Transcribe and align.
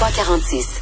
346. 0.00 0.80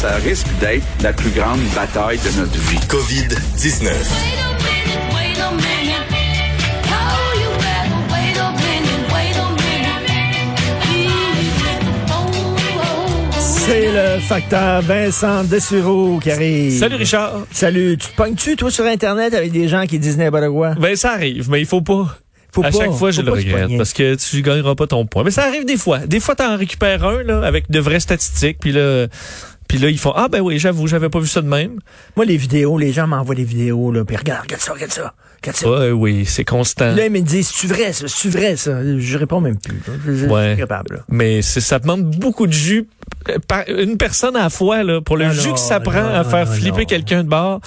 Ça 0.00 0.16
risque 0.16 0.48
d'être 0.58 0.84
la 1.00 1.12
plus 1.12 1.30
grande 1.30 1.60
bataille 1.76 2.18
de 2.18 2.40
notre 2.40 2.58
vie. 2.58 2.76
COVID-19. 2.88 3.92
C'est 13.44 13.92
le 13.92 14.18
facteur 14.18 14.82
Vincent 14.82 15.44
Dessureau 15.44 16.18
qui 16.18 16.32
arrive. 16.32 16.76
Salut 16.76 16.96
Richard. 16.96 17.46
Salut. 17.52 17.96
Tu 17.96 18.08
te 18.08 18.16
pognes-tu, 18.16 18.56
toi, 18.56 18.72
sur 18.72 18.86
Internet 18.86 19.34
avec 19.34 19.52
des 19.52 19.68
gens 19.68 19.86
qui 19.86 20.00
disent 20.00 20.18
n'importe 20.18 20.48
quoi? 20.48 20.74
Ben 20.74 20.96
ça 20.96 21.12
arrive, 21.12 21.48
mais 21.48 21.60
il 21.60 21.66
faut 21.66 21.82
pas. 21.82 22.18
Faut 22.52 22.64
à 22.64 22.70
pas, 22.70 22.78
chaque 22.78 22.92
fois, 22.92 23.10
je 23.10 23.22
le 23.22 23.30
regrette 23.30 23.76
parce 23.76 23.92
que 23.92 24.14
tu 24.14 24.42
gagneras 24.42 24.74
pas 24.74 24.86
ton 24.86 25.06
point. 25.06 25.24
Mais 25.24 25.30
ça 25.30 25.44
arrive 25.44 25.64
des 25.64 25.76
fois. 25.76 26.00
Des 26.00 26.20
fois, 26.20 26.34
t'en 26.34 26.56
récupères 26.56 27.04
un 27.04 27.22
là 27.22 27.42
avec 27.42 27.70
de 27.70 27.78
vraies 27.78 28.00
statistiques, 28.00 28.58
puis 28.60 28.72
là, 28.72 29.06
puis 29.70 29.78
là 29.78 29.88
ils 29.88 29.98
font 30.00 30.10
ah 30.16 30.26
ben 30.26 30.40
oui, 30.40 30.58
j'avoue, 30.58 30.88
j'avais 30.88 31.08
pas 31.08 31.20
vu 31.20 31.28
ça 31.28 31.40
de 31.40 31.46
même. 31.46 31.78
Moi, 32.16 32.24
les 32.26 32.36
vidéos, 32.36 32.76
les 32.76 32.92
gens 32.92 33.06
m'envoient 33.06 33.36
des 33.36 33.44
vidéos, 33.44 33.92
là, 33.92 34.04
puis 34.04 34.16
regarde, 34.16 34.42
regarde 34.42 34.60
ça, 34.60 34.72
regarde 34.72 34.90
ça, 34.90 35.14
regarde 35.40 35.56
ça. 35.56 35.70
Ouais, 35.70 35.90
oui, 35.92 36.24
c'est 36.26 36.42
constant. 36.44 36.92
Là, 36.92 37.06
ils 37.06 37.12
me 37.12 37.20
disent, 37.20 37.52
c'est 37.54 37.68
vrai, 37.68 37.92
ça, 37.92 38.06
c'est 38.08 38.28
vrai, 38.30 38.56
ça? 38.56 38.80
Je 38.98 39.16
réponds 39.16 39.40
même 39.40 39.58
plus. 39.58 39.80
Je, 40.08 40.26
Ouais. 40.26 40.48
suis 40.54 40.56
capable, 40.62 40.96
là. 40.96 41.02
Mais 41.08 41.40
c'est 41.40 41.60
ça 41.60 41.78
demande 41.78 42.02
beaucoup 42.16 42.48
de 42.48 42.52
jus 42.52 42.88
euh, 43.28 43.38
par 43.46 43.62
une 43.68 43.96
personne 43.96 44.34
à 44.34 44.42
la 44.42 44.50
fois 44.50 44.82
là 44.82 45.00
pour 45.00 45.16
le 45.16 45.26
Ah 45.26 45.32
jus 45.32 45.52
que 45.52 45.60
ça 45.60 45.78
prend 45.78 46.02
non, 46.02 46.14
à 46.14 46.24
faire 46.24 46.46
non, 46.46 46.52
flipper 46.52 46.84
quelqu'un 46.86 47.22
de 47.22 47.28
bord. 47.28 47.60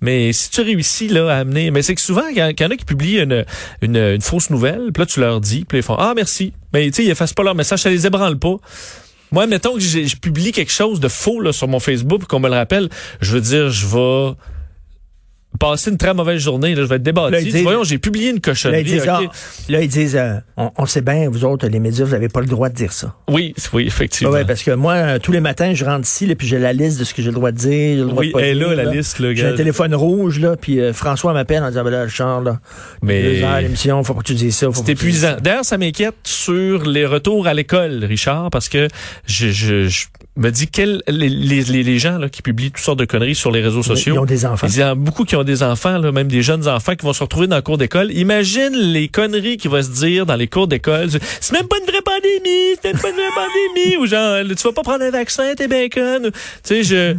Mais 0.00 0.32
si 0.32 0.48
tu 0.48 0.62
réussis 0.62 1.08
là 1.08 1.28
à 1.28 1.40
amener, 1.40 1.70
mais 1.70 1.82
c'est 1.82 1.94
que 1.94 2.00
souvent 2.00 2.26
il 2.30 2.38
y, 2.38 2.42
en- 2.42 2.46
a 2.48 2.52
qui 2.76 2.84
publient 2.86 3.18
une, 3.20 3.44
une, 3.82 3.96
une 3.96 4.20
fausse 4.22 4.48
nouvelle, 4.48 4.92
puis 4.94 5.02
là 5.02 5.06
tu 5.06 5.20
leur 5.20 5.42
dis, 5.42 5.66
puis 5.66 5.76
là, 5.76 5.80
ils 5.80 5.82
font 5.84 5.96
ah 5.98 6.14
merci. 6.16 6.54
Mais 6.72 6.86
tu 6.86 6.94
sais 6.94 7.04
ils 7.04 7.10
effacent 7.10 7.34
pas 7.34 7.42
leur 7.42 7.54
message, 7.54 7.80
ça 7.80 7.90
les 7.90 8.06
ébranle 8.06 8.38
pas. 8.38 8.54
Moi, 9.32 9.46
mettons 9.46 9.74
que 9.74 9.80
je 9.80 10.16
publie 10.16 10.52
quelque 10.52 10.72
chose 10.72 11.00
de 11.00 11.08
faux 11.08 11.40
là, 11.40 11.52
sur 11.52 11.68
mon 11.68 11.80
Facebook, 11.80 12.24
qu'on 12.24 12.40
me 12.40 12.48
le 12.48 12.56
rappelle, 12.56 12.88
je 13.20 13.32
veux 13.32 13.40
dire, 13.40 13.70
je 13.70 13.86
vais 13.86 14.34
passer 15.58 15.90
une 15.90 15.96
très 15.98 16.14
mauvaise 16.14 16.40
journée, 16.40 16.74
là, 16.74 16.82
je 16.82 16.86
vais 16.86 16.96
être 16.96 17.02
débattu. 17.02 17.32
Là, 17.32 17.40
ils 17.40 17.52
disent- 17.52 17.62
Voyons, 17.62 17.84
j'ai 17.84 17.98
publié 17.98 18.28
une 18.30 18.36
Là, 18.36 18.40
cochonnerie. 18.42 18.80
ils 18.82 18.84
disent, 18.84 19.08
ah, 19.08 19.20
là, 19.68 19.80
ils 19.82 19.88
disent 19.88 20.16
euh, 20.16 20.34
on, 20.56 20.70
on 20.78 20.86
sait 20.86 21.00
bien, 21.02 21.28
vous 21.28 21.44
autres, 21.44 21.66
les 21.68 21.80
médias, 21.80 22.04
vous 22.04 22.12
n'avez 22.12 22.28
pas 22.28 22.40
le 22.40 22.46
droit 22.46 22.68
de 22.68 22.74
dire 22.74 22.92
ça. 22.92 23.14
Oui, 23.28 23.54
oui, 23.72 23.86
effectivement. 23.86 24.32
Ouais, 24.32 24.44
parce 24.44 24.62
que 24.62 24.70
moi, 24.70 24.94
euh, 24.94 25.18
tous 25.18 25.32
les 25.32 25.40
matins, 25.40 25.74
je 25.74 25.84
rentre 25.84 26.06
ici, 26.06 26.26
là, 26.26 26.34
puis 26.34 26.46
j'ai 26.46 26.58
la 26.58 26.72
liste 26.72 26.98
de 26.98 27.04
ce 27.04 27.12
que 27.12 27.20
j'ai 27.20 27.28
le 27.28 27.34
droit 27.34 27.50
de 27.50 27.56
dire. 27.56 27.70
j'ai 27.70 27.96
le 27.96 28.04
droit 28.06 28.20
Oui, 28.20 28.32
de 28.32 28.38
elle 28.38 28.44
est 28.48 28.54
dire, 28.54 28.68
là, 28.76 28.84
la 28.84 28.92
liste, 28.94 29.18
là, 29.18 29.34
J'ai 29.34 29.46
un 29.46 29.54
téléphone 29.54 29.94
rouge, 29.94 30.38
là, 30.40 30.56
puis 30.56 30.80
euh, 30.80 30.92
François 30.92 31.32
m'appelle 31.32 31.62
en 31.62 31.68
disant, 31.68 31.84
ben 31.84 31.90
là, 31.90 32.04
Richard, 32.04 32.40
là, 32.42 32.60
Mais- 33.02 33.22
deux 33.22 33.42
heures 33.44 33.60
l'émission, 33.60 34.02
faut 34.04 34.14
pas 34.14 34.20
que 34.20 34.26
tu 34.26 34.34
dises 34.34 34.56
ça. 34.56 34.68
C'est 34.72 34.88
épuisant. 34.90 35.36
D'ailleurs, 35.42 35.64
ça 35.64 35.76
m'inquiète 35.78 36.14
sur 36.24 36.84
les 36.86 37.04
retours 37.06 37.46
à 37.46 37.54
l'école, 37.54 38.04
Richard, 38.04 38.50
parce 38.50 38.68
que 38.68 38.88
je, 39.26 39.48
je, 39.50 39.88
je 39.88 40.06
me 40.36 40.50
dis 40.50 40.68
quels 40.68 41.02
les, 41.08 41.28
les, 41.28 41.62
les- 41.62 41.98
gens 41.98 42.18
là, 42.18 42.28
qui 42.28 42.40
publient 42.40 42.70
toutes 42.70 42.84
sortes 42.84 42.98
de 42.98 43.04
conneries 43.04 43.34
sur 43.34 43.50
les 43.50 43.60
réseaux 43.60 43.82
sociaux. 43.82 44.14
Ils 44.14 44.18
ont 44.20 44.24
des 44.24 44.46
enfants. 44.46 44.66
Il 44.68 44.76
y 44.78 44.84
en 44.84 44.88
a 44.88 44.94
beaucoup 44.94 45.24
qui 45.24 45.36
ont 45.36 45.44
des 45.44 45.62
enfants, 45.62 45.98
là, 45.98 46.12
même 46.12 46.28
des 46.28 46.42
jeunes 46.42 46.66
enfants 46.68 46.94
qui 46.94 47.04
vont 47.04 47.12
se 47.12 47.22
retrouver 47.22 47.46
dans 47.46 47.56
le 47.56 47.62
cours 47.62 47.78
d'école. 47.78 48.10
Imagine 48.12 48.72
les 48.74 49.08
conneries 49.08 49.56
qui 49.56 49.68
vont 49.68 49.82
se 49.82 49.90
dire 49.90 50.26
dans 50.26 50.36
les 50.36 50.46
cours 50.46 50.66
d'école. 50.68 51.08
C'est 51.40 51.52
même 51.52 51.66
pas 51.66 51.76
une 51.78 51.90
vraie 51.90 52.02
pandémie, 52.02 52.76
c'est 52.82 52.92
même 52.92 53.02
pas 53.02 53.08
une 53.10 53.16
vraie 53.16 53.34
pandémie. 53.34 53.96
Ou 53.98 54.06
genre, 54.06 54.38
tu 54.48 54.62
vas 54.62 54.72
pas 54.72 54.82
prendre 54.82 55.04
un 55.04 55.10
vaccin, 55.10 55.54
t'es 55.56 55.88
conne. 55.88 56.30
Tu 56.30 56.32
sais, 56.62 56.82
je... 56.84 57.14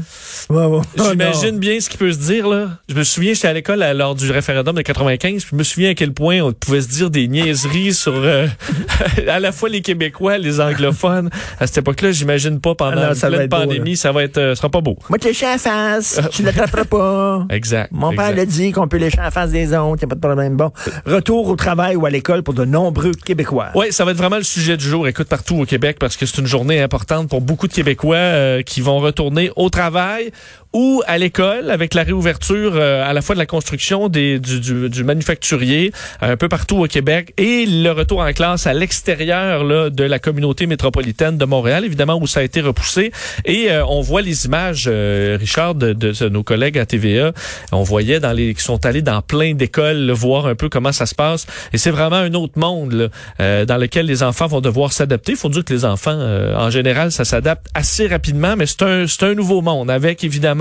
Ouais, 0.54 0.66
ouais. 0.66 0.82
Oh, 1.00 1.04
J'imagine 1.10 1.60
bien 1.60 1.80
ce 1.80 1.90
qui 1.90 1.98
peut 1.98 2.12
se 2.12 2.20
dire 2.20 2.48
là. 2.48 2.70
Je 2.90 2.96
me 2.96 3.04
souviens, 3.04 3.34
j'étais 3.34 3.48
à 3.50 3.54
l'école 3.54 3.84
lors 3.96 4.16
du 4.16 4.32
référendum 4.32 4.76
de 4.76 4.82
95, 4.82 5.42
puis 5.44 5.50
je 5.52 5.56
me 5.56 5.64
souviens 5.64 5.92
à 5.92 5.94
quel 5.94 6.14
point 6.14 6.40
on 6.42 6.54
pouvait 6.54 6.82
se 6.82 6.88
dire 6.88 7.10
des 7.10 7.28
niaiseries 7.28 7.94
sur 7.94 8.14
euh, 8.16 8.48
à 9.28 9.40
la 9.40 9.52
fois 9.52 9.70
les 9.70 9.82
Québécois, 9.82 10.38
les 10.38 10.60
anglophones. 10.60 11.30
À 11.60 11.68
cette 11.68 11.80
époque-là, 11.80 12.12
j'imagine 12.12 12.60
pas 12.60 12.74
pendant 12.76 13.01
non, 13.08 13.14
ça 13.14 13.30
va 13.30 13.48
beau, 13.48 13.48
pandémie, 13.48 13.98
ça 13.98 14.12
va 14.12 14.24
être, 14.24 14.38
euh, 14.38 14.56
sera 14.56 14.70
pas 14.70 14.82
beau. 14.82 14.98
Moi, 15.10 15.18
te 15.18 15.28
lécher 15.28 15.46
à 15.46 15.52
la 15.52 15.58
face, 15.58 16.20
tu 16.32 16.44
l'attraperas 16.44 16.86
pas. 16.86 17.46
Exact. 17.50 17.92
Mon 17.92 18.14
père 18.16 18.36
l'a 18.36 18.46
dit 18.46 18.72
qu'on 18.72 18.88
peut 18.88 18.98
lécher 18.98 19.20
à 19.20 19.24
la 19.24 19.32
face 19.32 19.52
des 19.52 19.74
autres, 19.74 20.02
y 20.02 20.06
a 20.06 20.08
pas 20.08 20.16
de 20.16 20.20
problème. 20.20 20.56
Bon, 20.56 20.72
retour 21.06 21.48
au 21.48 21.56
travail 21.56 21.96
ou 21.96 22.06
à 22.06 22.10
l'école 22.10 22.44
pour 22.44 22.54
de 22.54 22.66
nombreux 22.66 23.12
Québécois. 23.12 23.70
Oui, 23.76 23.92
ça 23.92 24.06
va 24.06 24.12
être 24.12 24.18
vraiment 24.18 24.38
le 24.38 24.44
sujet 24.44 24.78
du 24.78 24.86
jour. 24.86 25.08
Écoute, 25.08 25.28
partout 25.28 25.60
au 25.60 25.66
Québec, 25.66 25.98
parce 26.00 26.18
que 26.18 26.26
c'est 26.26 26.40
une 26.40 26.48
journée 26.48 26.82
importante 26.82 27.30
pour 27.30 27.42
beaucoup 27.42 27.68
de 27.68 27.74
Québécois 27.74 28.16
euh, 28.16 28.62
qui 28.62 28.82
vont 28.82 29.00
retourner 29.00 29.52
au 29.56 29.70
travail 29.70 30.32
ou 30.74 31.02
à 31.08 31.18
l'école 31.18 31.70
avec 31.70 31.94
la 31.94 32.04
réouverture 32.04 32.74
euh, 32.76 33.08
à 33.08 33.14
la 33.14 33.22
fois 33.22 33.36
de 33.36 33.40
la 33.40 33.46
construction 33.46 34.10
des, 34.10 34.40
du, 34.40 34.60
du, 34.60 34.90
du 34.90 35.04
manufacturier 35.04 35.92
euh, 36.24 36.34
un 36.34 36.38
peu 36.38 36.48
partout 36.48 36.78
au 36.78 36.88
Québec 36.88 37.34
et 37.38 37.66
le 37.66 37.92
retour 37.92 38.20
en 38.20 38.32
classe 38.34 38.68
à 38.68 38.74
l'extérieur 38.74 39.64
là, 39.64 39.90
de 39.90 40.04
la 40.04 40.20
communauté 40.20 40.68
métropolitaine 40.68 41.38
de 41.38 41.46
Montréal, 41.46 41.86
évidemment, 41.86 42.18
où 42.22 42.28
ça 42.28 42.42
a 42.42 42.44
été 42.44 42.62
repoussé. 42.62 43.12
Et 43.46 43.72
euh, 43.72 43.86
on 43.86 44.02
voit 44.02 44.22
les 44.22 44.46
images, 44.46 44.86
euh, 44.88 45.38
Richard, 45.40 45.76
de, 45.76 45.94
de, 45.94 46.30
nos 46.30 46.44
collègues 46.44 46.78
à 46.78 46.86
TVA. 46.86 47.32
On 47.72 47.84
voyait 47.84 48.20
dans 48.20 48.32
les 48.32 48.54
qui 48.54 48.64
sont 48.64 48.86
allés 48.86 49.02
dans 49.02 49.22
plein 49.22 49.54
d'écoles 49.54 50.12
voir 50.12 50.46
un 50.46 50.56
peu 50.56 50.70
comment 50.70 50.92
ça 50.92 51.06
se 51.06 51.16
passe. 51.16 51.48
Et 51.74 51.78
c'est 51.78 51.92
vraiment 51.92 52.18
un 52.18 52.34
autre 52.34 52.58
monde 52.58 52.94
là, 52.94 53.08
euh, 53.40 53.66
dans 53.66 53.78
lequel 53.78 54.06
les 54.06 54.24
enfants 54.24 54.48
vont 54.48 54.62
devoir 54.62 54.94
s'adapter. 54.94 55.34
Il 55.34 55.38
faut 55.38 55.50
dire 55.50 55.64
que 55.64 55.74
les 55.74 55.86
enfants, 55.86 56.18
euh, 56.18 56.56
en 56.56 56.70
général, 56.70 57.12
ça 57.12 57.26
s'adapte 57.26 57.68
assez 57.74 58.08
rapidement, 58.08 58.56
mais 58.56 58.66
c'est 58.66 58.84
un, 58.84 59.08
c'est 59.08 59.24
un 59.24 59.34
nouveau 59.34 59.62
monde 59.62 59.90
avec 59.90 60.24
évidemment 60.24 60.61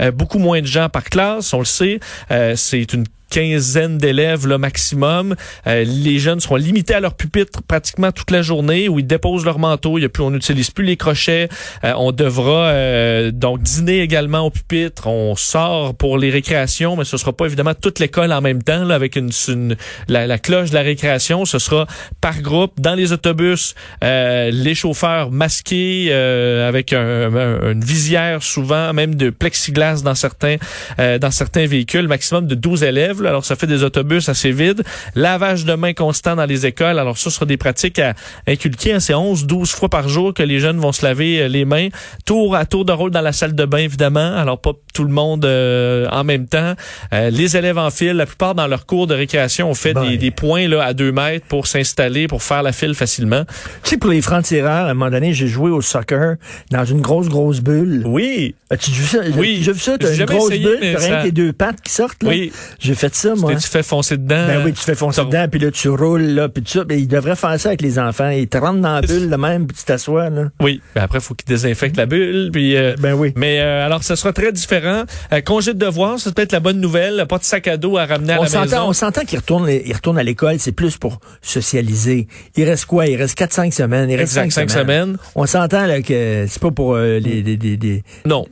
euh, 0.00 0.10
beaucoup 0.10 0.38
moins 0.38 0.60
de 0.60 0.66
gens 0.66 0.88
par 0.88 1.04
classe. 1.04 1.52
On 1.54 1.58
le 1.60 1.64
sait, 1.64 2.00
Euh, 2.30 2.54
c'est 2.56 2.92
une 2.92 3.04
quinzaine 3.30 3.96
d'élèves 3.98 4.46
le 4.46 4.58
maximum. 4.58 5.34
Euh, 5.66 5.84
les 5.86 6.18
jeunes 6.18 6.40
seront 6.40 6.56
limités 6.56 6.94
à 6.94 7.00
leur 7.00 7.14
pupitre 7.14 7.62
pratiquement 7.62 8.12
toute 8.12 8.30
la 8.30 8.42
journée 8.42 8.88
où 8.88 8.98
ils 8.98 9.06
déposent 9.06 9.44
leur 9.44 9.58
manteau. 9.58 9.98
Il 9.98 10.02
y 10.02 10.04
a 10.04 10.08
plus, 10.08 10.22
on 10.22 10.30
n'utilise 10.30 10.70
plus 10.70 10.84
les 10.84 10.96
crochets. 10.96 11.48
Euh, 11.84 11.92
on 11.96 12.12
devra 12.12 12.66
euh, 12.68 13.30
donc 13.30 13.62
dîner 13.62 14.00
également 14.00 14.40
au 14.40 14.50
pupitre. 14.50 15.06
On 15.06 15.36
sort 15.36 15.94
pour 15.94 16.18
les 16.18 16.30
récréations, 16.30 16.96
mais 16.96 17.04
ce 17.04 17.16
sera 17.16 17.32
pas 17.32 17.46
évidemment 17.46 17.74
toute 17.74 17.98
l'école 18.00 18.32
en 18.32 18.40
même 18.40 18.62
temps 18.62 18.84
là, 18.84 18.94
avec 18.94 19.16
une, 19.16 19.30
une- 19.48 19.76
la, 20.08 20.26
la 20.26 20.38
cloche 20.38 20.70
de 20.70 20.74
la 20.74 20.82
récréation. 20.82 21.44
Ce 21.44 21.58
sera 21.58 21.86
par 22.20 22.40
groupe 22.42 22.80
dans 22.80 22.94
les 22.94 23.12
autobus. 23.12 23.74
euh, 24.04 24.50
les 24.52 24.74
chauffeurs 24.74 25.30
masqués 25.30 26.08
euh, 26.10 26.68
avec 26.68 26.92
un- 26.92 27.34
un- 27.34 27.72
une 27.72 27.84
visière 27.84 28.42
souvent, 28.42 28.92
même 28.92 29.14
de 29.14 29.30
plexiglas 29.30 30.02
dans 30.02 30.14
certains 30.14 30.56
euh, 30.98 31.18
dans 31.18 31.30
certains 31.30 31.66
véhicules, 31.66 32.08
maximum 32.08 32.46
de 32.46 32.54
12 32.54 32.82
élèves. 32.82 33.19
Là. 33.20 33.30
alors 33.30 33.44
ça 33.44 33.56
fait 33.56 33.66
des 33.66 33.82
autobus 33.84 34.28
assez 34.28 34.50
vides. 34.52 34.82
Lavage 35.14 35.64
de 35.64 35.74
mains 35.74 35.92
constant 35.92 36.36
dans 36.36 36.46
les 36.46 36.66
écoles. 36.66 36.98
Alors 36.98 37.18
ça 37.18 37.30
sera 37.30 37.46
des 37.46 37.56
pratiques 37.56 37.98
à 37.98 38.14
inculquer. 38.46 38.94
hein. 38.94 39.00
C'est 39.00 39.14
11, 39.14 39.46
12 39.46 39.70
fois 39.70 39.88
par 39.88 40.08
jour 40.08 40.34
que 40.34 40.42
les 40.42 40.60
jeunes 40.60 40.78
vont 40.78 40.92
se 40.92 41.04
laver 41.04 41.42
euh, 41.42 41.48
les 41.48 41.64
mains. 41.64 41.88
Tour 42.24 42.56
à 42.56 42.64
tour 42.66 42.84
de 42.84 42.92
rôle 42.92 43.10
dans 43.10 43.20
la 43.20 43.32
salle 43.32 43.54
de 43.54 43.64
bain, 43.64 43.78
évidemment. 43.78 44.34
Alors 44.36 44.60
pas 44.60 44.72
tout 44.94 45.04
le 45.04 45.12
monde 45.12 45.44
euh, 45.44 46.06
en 46.10 46.24
même 46.24 46.46
temps. 46.46 46.74
Euh, 47.12 47.30
les 47.30 47.56
élèves 47.56 47.78
en 47.78 47.90
file, 47.90 48.12
la 48.12 48.26
plupart 48.26 48.54
dans 48.54 48.66
leur 48.66 48.86
cours 48.86 49.06
de 49.06 49.14
récréation 49.14 49.70
ont 49.70 49.74
fait 49.74 49.94
Ben. 49.94 50.08
des, 50.08 50.16
des 50.18 50.30
points 50.30 50.68
là, 50.68 50.84
à 50.84 50.92
deux 50.94 51.12
mètres 51.12 51.46
pour 51.46 51.66
s'installer, 51.66 52.26
pour 52.28 52.42
faire 52.42 52.62
la 52.62 52.72
file 52.72 52.94
facilement. 52.94 53.44
Tu 53.84 53.90
sais, 53.90 53.96
pour 53.96 54.10
les 54.10 54.20
francs-tireurs, 54.22 54.86
à 54.86 54.90
un 54.90 54.94
moment 54.94 55.10
donné, 55.10 55.32
j'ai 55.32 55.46
joué 55.46 55.70
au 55.70 55.80
soccer 55.80 56.36
dans 56.70 56.84
une 56.84 57.00
grosse, 57.00 57.28
grosse 57.28 57.60
bulle. 57.60 58.02
Oui. 58.06 58.54
As-tu 58.70 58.90
vu 58.90 59.04
ça? 59.06 59.18
Oui. 59.36 59.60
J'ai 59.62 59.72
vu 59.72 59.80
ça, 59.80 59.98
t'as 59.98 60.14
une 60.14 60.24
grosse 60.24 60.50
essayé, 60.50 60.64
bulle, 60.64 60.78
rien 60.80 60.98
ça- 60.98 61.16
que 61.18 61.22
tes 61.24 61.32
deux 61.32 61.52
pattes 61.52 61.80
qui 61.82 61.92
sortent, 61.92 62.22
là? 62.22 62.30
Oui. 62.30 62.52
J'ai 62.78 62.94
fait 62.94 63.09
ça, 63.14 63.34
moi. 63.34 63.54
Tu 63.56 63.68
fais 63.68 63.82
foncer 63.82 64.16
dedans? 64.16 64.46
Ben 64.46 64.62
oui, 64.64 64.72
tu 64.72 64.80
fais 64.82 64.94
foncer 64.94 65.24
dedans, 65.24 65.46
puis 65.50 65.60
là, 65.60 65.70
tu 65.70 65.88
roules, 65.88 66.22
là, 66.22 66.48
puis 66.48 66.62
tout 66.62 66.70
ça. 66.70 66.84
Ben, 66.84 66.98
ils 66.98 67.08
devraient 67.08 67.36
faire 67.36 67.58
ça 67.60 67.68
avec 67.70 67.82
les 67.82 67.98
enfants. 67.98 68.30
Ils 68.30 68.48
te 68.48 68.58
rentrent 68.58 68.80
dans 68.80 68.94
la 68.94 69.00
bulle, 69.02 69.28
de 69.30 69.36
même, 69.36 69.66
puis 69.66 69.76
tu 69.76 69.84
t'assois, 69.84 70.30
là. 70.30 70.44
Oui, 70.60 70.80
ben 70.94 71.02
après, 71.02 71.18
il 71.18 71.22
faut 71.22 71.34
qu'ils 71.34 71.48
désinfectent 71.48 71.96
la 71.96 72.06
bulle. 72.06 72.50
Puis, 72.52 72.76
euh, 72.76 72.94
Ben 72.98 73.14
oui. 73.14 73.32
Mais 73.36 73.60
euh, 73.60 73.84
alors, 73.86 74.02
ça 74.02 74.16
sera 74.16 74.32
très 74.32 74.52
différent. 74.52 75.04
Euh, 75.32 75.40
congé 75.40 75.74
de 75.74 75.78
devoir, 75.78 76.18
c'est 76.18 76.34
peut-être 76.34 76.52
la 76.52 76.60
bonne 76.60 76.80
nouvelle. 76.80 77.24
Pas 77.28 77.38
de 77.38 77.44
sac 77.44 77.68
à 77.68 77.76
dos 77.76 77.96
à 77.98 78.06
ramener 78.06 78.32
à 78.32 78.36
la 78.36 78.42
maison. 78.62 78.78
on 78.86 78.92
s'entend 78.92 79.22
qu'ils 79.22 79.38
retournent, 79.38 79.68
ils 79.68 79.92
retournent 79.94 80.18
à 80.18 80.22
l'école, 80.22 80.56
c'est 80.58 80.72
plus 80.72 80.96
pour 80.96 81.20
socialiser. 81.42 82.28
Il 82.56 82.64
reste 82.64 82.84
quoi? 82.86 83.06
Il 83.06 83.16
reste 83.16 83.38
4-5 83.38 83.72
semaines. 83.72 84.08
Il 84.10 84.16
reste 84.16 84.36
Exact, 84.36 84.50
5 84.52 84.70
cinq 84.70 84.80
semaines. 84.80 85.16
On 85.34 85.46
s'entend, 85.46 85.86
là, 85.86 86.00
que 86.02 86.46
c'est 86.48 86.60
pas 86.60 86.70
pour 86.70 86.96
les, 86.96 87.20
les, 87.20 87.42
les, 87.42 87.76
les- 87.76 88.02
Non. 88.26 88.46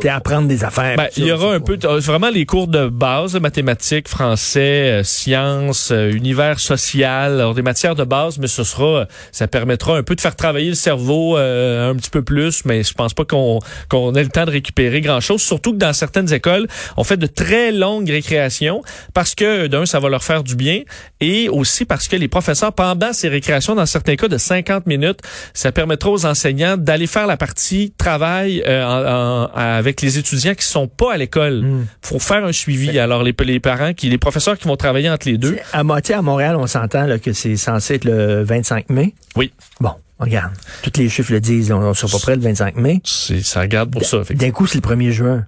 t'es 0.00 0.08
apprendre 0.08 0.48
des 0.48 0.64
affaires. 0.64 0.96
Ben, 0.96 1.08
il 1.16 1.24
y 1.26 1.32
aura 1.32 1.54
un 1.54 1.60
peu, 1.60 1.76
vraiment 2.00 2.30
les 2.30 2.46
cours 2.46 2.68
de 2.68 2.88
base, 2.88 3.36
mathématiques, 3.40 3.95
mathématiques, 3.96 4.08
français, 4.08 5.00
euh, 5.00 5.02
sciences, 5.04 5.90
euh, 5.90 6.10
univers 6.12 6.60
social, 6.60 7.34
alors 7.34 7.54
des 7.54 7.62
matières 7.62 7.94
de 7.94 8.04
base, 8.04 8.38
mais 8.38 8.46
ce 8.46 8.64
sera, 8.64 9.06
ça 9.32 9.48
permettra 9.48 9.96
un 9.96 10.02
peu 10.02 10.14
de 10.14 10.20
faire 10.20 10.36
travailler 10.36 10.68
le 10.70 10.74
cerveau 10.74 11.36
euh, 11.38 11.90
un 11.90 11.94
petit 11.96 12.10
peu 12.10 12.22
plus, 12.22 12.64
mais 12.64 12.82
je 12.82 12.92
pense 12.94 13.14
pas 13.14 13.24
qu'on 13.24 13.60
qu'on 13.88 14.14
ait 14.14 14.22
le 14.22 14.28
temps 14.28 14.44
de 14.44 14.50
récupérer 14.50 15.00
grand 15.00 15.20
chose. 15.20 15.40
Surtout 15.42 15.72
que 15.72 15.78
dans 15.78 15.92
certaines 15.92 16.32
écoles, 16.32 16.66
on 16.96 17.04
fait 17.04 17.16
de 17.16 17.26
très 17.26 17.72
longues 17.72 18.08
récréations 18.10 18.82
parce 19.14 19.34
que 19.34 19.66
d'un, 19.66 19.86
ça 19.86 20.00
va 20.00 20.08
leur 20.08 20.22
faire 20.24 20.42
du 20.42 20.56
bien, 20.56 20.82
et 21.20 21.48
aussi 21.48 21.84
parce 21.84 22.08
que 22.08 22.16
les 22.16 22.28
professeurs 22.28 22.72
pendant 22.72 23.12
ces 23.12 23.28
récréations, 23.28 23.74
dans 23.74 23.86
certains 23.86 24.16
cas 24.16 24.28
de 24.28 24.38
50 24.38 24.86
minutes, 24.86 25.20
ça 25.54 25.72
permettra 25.72 26.10
aux 26.10 26.26
enseignants 26.26 26.76
d'aller 26.76 27.06
faire 27.06 27.26
la 27.26 27.36
partie 27.36 27.92
travail 27.96 28.62
euh, 28.66 28.84
en- 28.84 29.46
en- 29.46 29.50
avec 29.54 30.00
les 30.02 30.18
étudiants 30.18 30.54
qui 30.54 30.64
sont 30.66 30.88
pas 30.88 31.14
à 31.14 31.16
l'école. 31.16 31.62
Hmm. 31.62 31.86
Faut 32.02 32.18
faire 32.18 32.44
un 32.44 32.52
suivi. 32.52 32.98
Alors 32.98 33.22
les, 33.22 33.34
les 33.44 33.60
parents, 33.60 33.85
qui, 33.94 34.08
les 34.08 34.18
professeurs 34.18 34.58
qui 34.58 34.66
vont 34.68 34.76
travailler 34.76 35.08
entre 35.10 35.28
les 35.28 35.38
deux. 35.38 35.58
À, 35.72 35.82
Mo- 35.84 35.96
tu 36.00 36.08
sais, 36.08 36.14
à 36.14 36.22
Montréal, 36.22 36.56
on 36.56 36.66
s'entend 36.66 37.06
que 37.18 37.32
c'est 37.32 37.56
censé 37.56 37.94
être 37.94 38.04
le 38.04 38.42
25 38.44 38.90
mai. 38.90 39.14
Oui. 39.36 39.52
Bon, 39.80 39.92
regarde. 40.18 40.52
Tous 40.82 40.98
les 41.00 41.08
chiffres 41.08 41.32
le 41.32 41.40
disent. 41.40 41.70
On, 41.72 41.80
on 41.82 41.94
sera 41.94 42.10
pas 42.12 42.18
près 42.22 42.36
le 42.36 42.42
25 42.42 42.76
mai. 42.76 43.00
C'est, 43.04 43.42
ça 43.42 43.60
regarde 43.60 43.90
pour 43.90 44.04
ça. 44.04 44.22
D'un 44.30 44.50
coup, 44.50 44.66
c'est 44.66 44.82
le 44.84 44.88
1er 44.94 45.10
juin. 45.10 45.46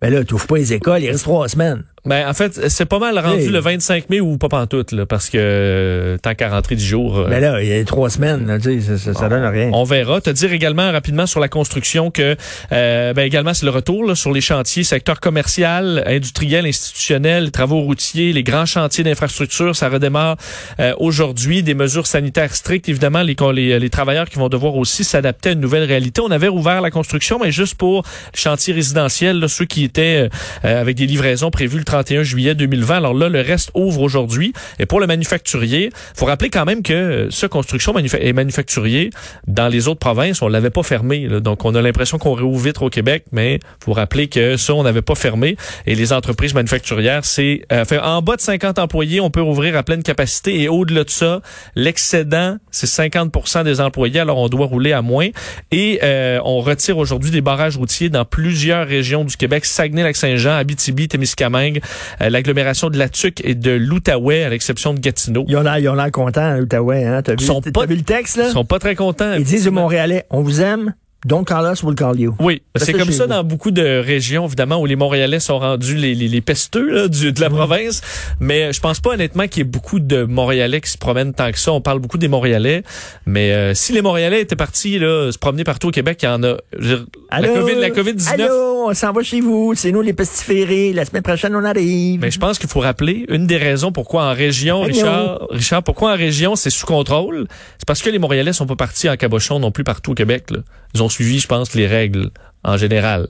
Ben 0.00 0.12
là, 0.12 0.24
tu 0.24 0.34
ouvres 0.34 0.46
pas 0.48 0.56
les 0.56 0.72
écoles, 0.72 1.02
il 1.02 1.10
reste 1.10 1.22
trois 1.22 1.48
semaines. 1.48 1.84
Ben, 2.04 2.28
en 2.28 2.34
fait, 2.34 2.68
c'est 2.68 2.84
pas 2.86 2.98
mal 2.98 3.16
rendu 3.18 3.42
Hey. 3.42 3.48
le 3.48 3.60
25 3.60 4.10
mai 4.10 4.20
ou 4.20 4.36
pas 4.36 4.48
pantoute, 4.48 4.90
là, 4.90 5.06
parce 5.06 5.30
que 5.30 5.38
euh, 5.40 6.18
tant 6.18 6.34
qu'à 6.34 6.48
rentrer 6.48 6.74
du 6.74 6.84
jour. 6.84 7.16
euh, 7.16 7.28
Ben 7.28 7.40
là, 7.40 7.62
il 7.62 7.68
y 7.68 7.72
a 7.72 7.84
trois 7.84 8.10
semaines, 8.10 8.44
là, 8.46 8.58
tu 8.58 8.80
sais, 8.80 8.98
ça, 8.98 8.98
ça, 8.98 9.14
ça 9.20 9.28
donne 9.28 9.44
rien. 9.44 9.70
On 9.72 9.84
verra. 9.84 10.20
Te 10.20 10.30
dire 10.30 10.52
également 10.52 10.90
rapidement 10.90 11.26
sur 11.26 11.38
la 11.38 11.46
construction 11.48 12.10
que 12.10 12.36
euh, 12.72 13.12
ben 13.14 13.22
également 13.22 13.54
c'est 13.54 13.66
le 13.66 13.70
retour 13.70 14.04
là, 14.04 14.16
sur 14.16 14.32
les 14.32 14.40
chantiers 14.40 14.82
secteur 14.82 15.20
commercial, 15.20 16.02
industriel, 16.06 16.66
institutionnel, 16.66 17.44
les 17.44 17.50
travaux 17.52 17.80
routiers, 17.82 18.32
les 18.32 18.42
grands 18.42 18.66
chantiers 18.66 19.04
d'infrastructure, 19.04 19.76
ça 19.76 19.88
redémarre 19.88 20.36
euh, 20.80 20.94
aujourd'hui. 20.98 21.62
Des 21.62 21.74
mesures 21.74 22.08
sanitaires 22.08 22.54
strictes, 22.56 22.88
évidemment, 22.88 23.22
les, 23.22 23.36
les, 23.54 23.78
les 23.78 23.90
travailleurs 23.90 24.28
qui 24.28 24.38
vont 24.40 24.48
devoir 24.48 24.74
aussi 24.74 25.04
s'adapter 25.04 25.50
à 25.50 25.52
une 25.52 25.60
nouvelle 25.60 25.84
réalité. 25.84 26.20
On 26.20 26.30
avait 26.32 26.48
rouvert 26.48 26.80
la 26.80 26.90
construction, 26.90 27.38
mais 27.40 27.52
juste 27.52 27.76
pour 27.76 28.02
les 28.34 28.40
chantiers 28.40 28.74
résidentiels, 28.74 29.38
là, 29.38 29.46
ceux 29.46 29.66
qui 29.66 29.84
étaient 29.84 30.28
euh, 30.64 30.80
avec 30.80 30.96
des 30.96 31.06
livraisons 31.06 31.50
prévues 31.52 31.78
le 31.78 31.84
31 31.92 32.22
juillet 32.22 32.54
2020. 32.54 32.96
Alors 32.96 33.12
là, 33.12 33.28
le 33.28 33.42
reste 33.42 33.70
ouvre 33.74 34.00
aujourd'hui. 34.00 34.54
Et 34.78 34.86
pour 34.86 34.98
le 34.98 35.06
manufacturier, 35.06 35.90
faut 36.16 36.24
rappeler 36.24 36.48
quand 36.48 36.64
même 36.64 36.82
que 36.82 37.28
ce 37.28 37.44
construction 37.44 37.92
et 37.98 38.32
manufacturier, 38.32 39.10
dans 39.46 39.68
les 39.68 39.88
autres 39.88 40.00
provinces, 40.00 40.40
on 40.40 40.48
l'avait 40.48 40.70
pas 40.70 40.82
fermé. 40.82 41.28
là. 41.28 41.40
Donc, 41.40 41.66
on 41.66 41.74
a 41.74 41.82
l'impression 41.82 42.16
qu'on 42.16 42.32
réouvre 42.32 42.64
vite 42.64 42.80
au 42.80 42.88
Québec, 42.88 43.24
mais 43.30 43.60
faut 43.84 43.92
rappeler 43.92 44.28
que 44.28 44.56
ça, 44.56 44.72
on 44.72 44.84
n'avait 44.84 45.02
pas 45.02 45.14
fermé. 45.14 45.58
Et 45.84 45.94
les 45.94 46.14
entreprises 46.14 46.54
manufacturières, 46.54 47.26
c'est 47.26 47.60
euh, 47.70 47.84
en 48.02 48.22
bas 48.22 48.36
de 48.36 48.40
50 48.40 48.78
employés, 48.78 49.20
on 49.20 49.28
peut 49.28 49.42
rouvrir 49.42 49.76
à 49.76 49.82
pleine 49.82 50.02
capacité. 50.02 50.62
Et 50.62 50.68
au-delà 50.68 51.04
de 51.04 51.10
ça, 51.10 51.42
l'excédent, 51.74 52.56
c'est 52.70 52.86
50% 52.86 53.64
des 53.64 53.82
employés. 53.82 54.20
Alors, 54.20 54.38
on 54.38 54.48
doit 54.48 54.66
rouler 54.66 54.94
à 54.94 55.02
moins. 55.02 55.28
Et 55.70 56.00
euh, 56.02 56.40
on 56.42 56.60
retire 56.60 56.96
aujourd'hui 56.96 57.30
des 57.30 57.42
barrages 57.42 57.76
routiers 57.76 58.08
dans 58.08 58.24
plusieurs 58.24 58.86
régions 58.86 59.24
du 59.24 59.36
Québec. 59.36 59.66
Saguenay-Lac-Saint-Jean, 59.66 60.52
Abitibi, 60.52 61.06
Témiscamingue, 61.08 61.81
l'agglomération 62.20 62.90
de 62.90 62.98
La 62.98 63.08
Tuque 63.08 63.40
et 63.44 63.54
de 63.54 63.70
l'Outaouais, 63.72 64.44
à 64.44 64.48
l'exception 64.50 64.94
de 64.94 65.00
Gatineau. 65.00 65.44
Ils 65.48 65.56
ont 65.56 65.62
l'air, 65.62 65.78
ils 65.78 65.88
ont 65.88 65.94
l'air 65.94 66.10
contents, 66.10 66.40
à 66.52 66.56
l'Outaouais, 66.58 67.04
hein. 67.04 67.22
T'as 67.22 67.34
vu, 67.34 67.44
Sont 67.44 67.60
t'as 67.60 67.70
pas- 67.70 67.86
vu 67.86 67.96
le 67.96 68.02
texte, 68.02 68.36
là? 68.36 68.44
Ils 68.48 68.52
sont 68.52 68.64
pas 68.64 68.78
très 68.78 68.94
contents. 68.94 69.34
Ils 69.34 69.44
disent 69.44 69.66
aux 69.68 69.72
Montréalais, 69.72 70.24
on 70.30 70.42
vous 70.42 70.60
aime, 70.60 70.94
don't 71.24 71.44
call 71.44 71.70
us, 71.70 71.82
we'll 71.82 71.94
call 71.94 72.18
you. 72.18 72.34
Oui, 72.40 72.62
c'est 72.76 72.92
comme 72.92 73.10
ça 73.10 73.24
vous. 73.24 73.30
dans 73.30 73.44
beaucoup 73.44 73.70
de 73.70 73.98
régions, 73.98 74.46
évidemment, 74.46 74.80
où 74.80 74.86
les 74.86 74.96
Montréalais 74.96 75.40
sont 75.40 75.58
rendus 75.58 75.96
les, 75.96 76.14
les, 76.14 76.28
les 76.28 76.40
pesteux 76.40 76.90
là, 76.90 77.08
du, 77.08 77.32
de 77.32 77.40
la 77.40 77.50
province. 77.50 78.00
Mais 78.40 78.72
je 78.72 78.80
pense 78.80 79.00
pas 79.00 79.10
honnêtement 79.10 79.46
qu'il 79.46 79.58
y 79.58 79.60
ait 79.60 79.64
beaucoup 79.64 80.00
de 80.00 80.24
Montréalais 80.24 80.80
qui 80.80 80.90
se 80.90 80.98
promènent 80.98 81.34
tant 81.34 81.50
que 81.52 81.58
ça. 81.58 81.72
On 81.72 81.80
parle 81.80 82.00
beaucoup 82.00 82.18
des 82.18 82.28
Montréalais. 82.28 82.82
Mais 83.26 83.52
euh, 83.52 83.74
si 83.74 83.92
les 83.92 84.02
Montréalais 84.02 84.40
étaient 84.40 84.56
partis 84.56 84.98
là, 84.98 85.30
se 85.30 85.38
promener 85.38 85.64
partout 85.64 85.88
au 85.88 85.92
Québec, 85.92 86.18
il 86.22 86.26
y 86.26 86.28
en 86.28 86.42
a. 86.42 86.56
dire, 86.78 87.06
la 87.30 87.36
Allô? 87.36 87.54
COVID, 87.54 87.74
la 87.76 87.90
COVID-19. 87.90 88.28
Allô, 88.32 88.88
on 88.88 88.94
s'en 88.94 89.12
va 89.12 89.22
chez 89.22 89.40
vous, 89.40 89.74
c'est 89.74 89.92
nous 89.92 90.02
les 90.02 90.12
pestiférés, 90.12 90.92
la 90.92 91.04
semaine 91.04 91.22
prochaine 91.22 91.54
on 91.54 91.64
arrive. 91.64 92.20
Mais 92.20 92.30
je 92.30 92.38
pense 92.38 92.58
qu'il 92.58 92.68
faut 92.68 92.80
rappeler 92.80 93.24
une 93.28 93.46
des 93.46 93.56
raisons 93.56 93.92
pourquoi 93.92 94.24
en 94.24 94.34
région, 94.34 94.82
Allô? 94.82 94.92
Richard, 94.92 95.46
Richard, 95.50 95.82
pourquoi 95.82 96.12
en 96.12 96.16
région 96.16 96.56
c'est 96.56 96.70
sous 96.70 96.86
contrôle, 96.86 97.46
c'est 97.78 97.86
parce 97.86 98.02
que 98.02 98.10
les 98.10 98.18
Montréalais 98.18 98.52
sont 98.52 98.66
pas 98.66 98.76
partis 98.76 99.08
en 99.08 99.16
cabochon 99.16 99.58
non 99.58 99.70
plus 99.70 99.84
partout 99.84 100.12
au 100.12 100.14
Québec. 100.14 100.50
Là. 100.50 100.58
Ils 100.94 101.02
ont 101.02 101.08
suivi, 101.08 101.38
je 101.38 101.46
pense, 101.46 101.74
les 101.74 101.86
règles 101.86 102.30
en 102.64 102.76
général. 102.76 103.28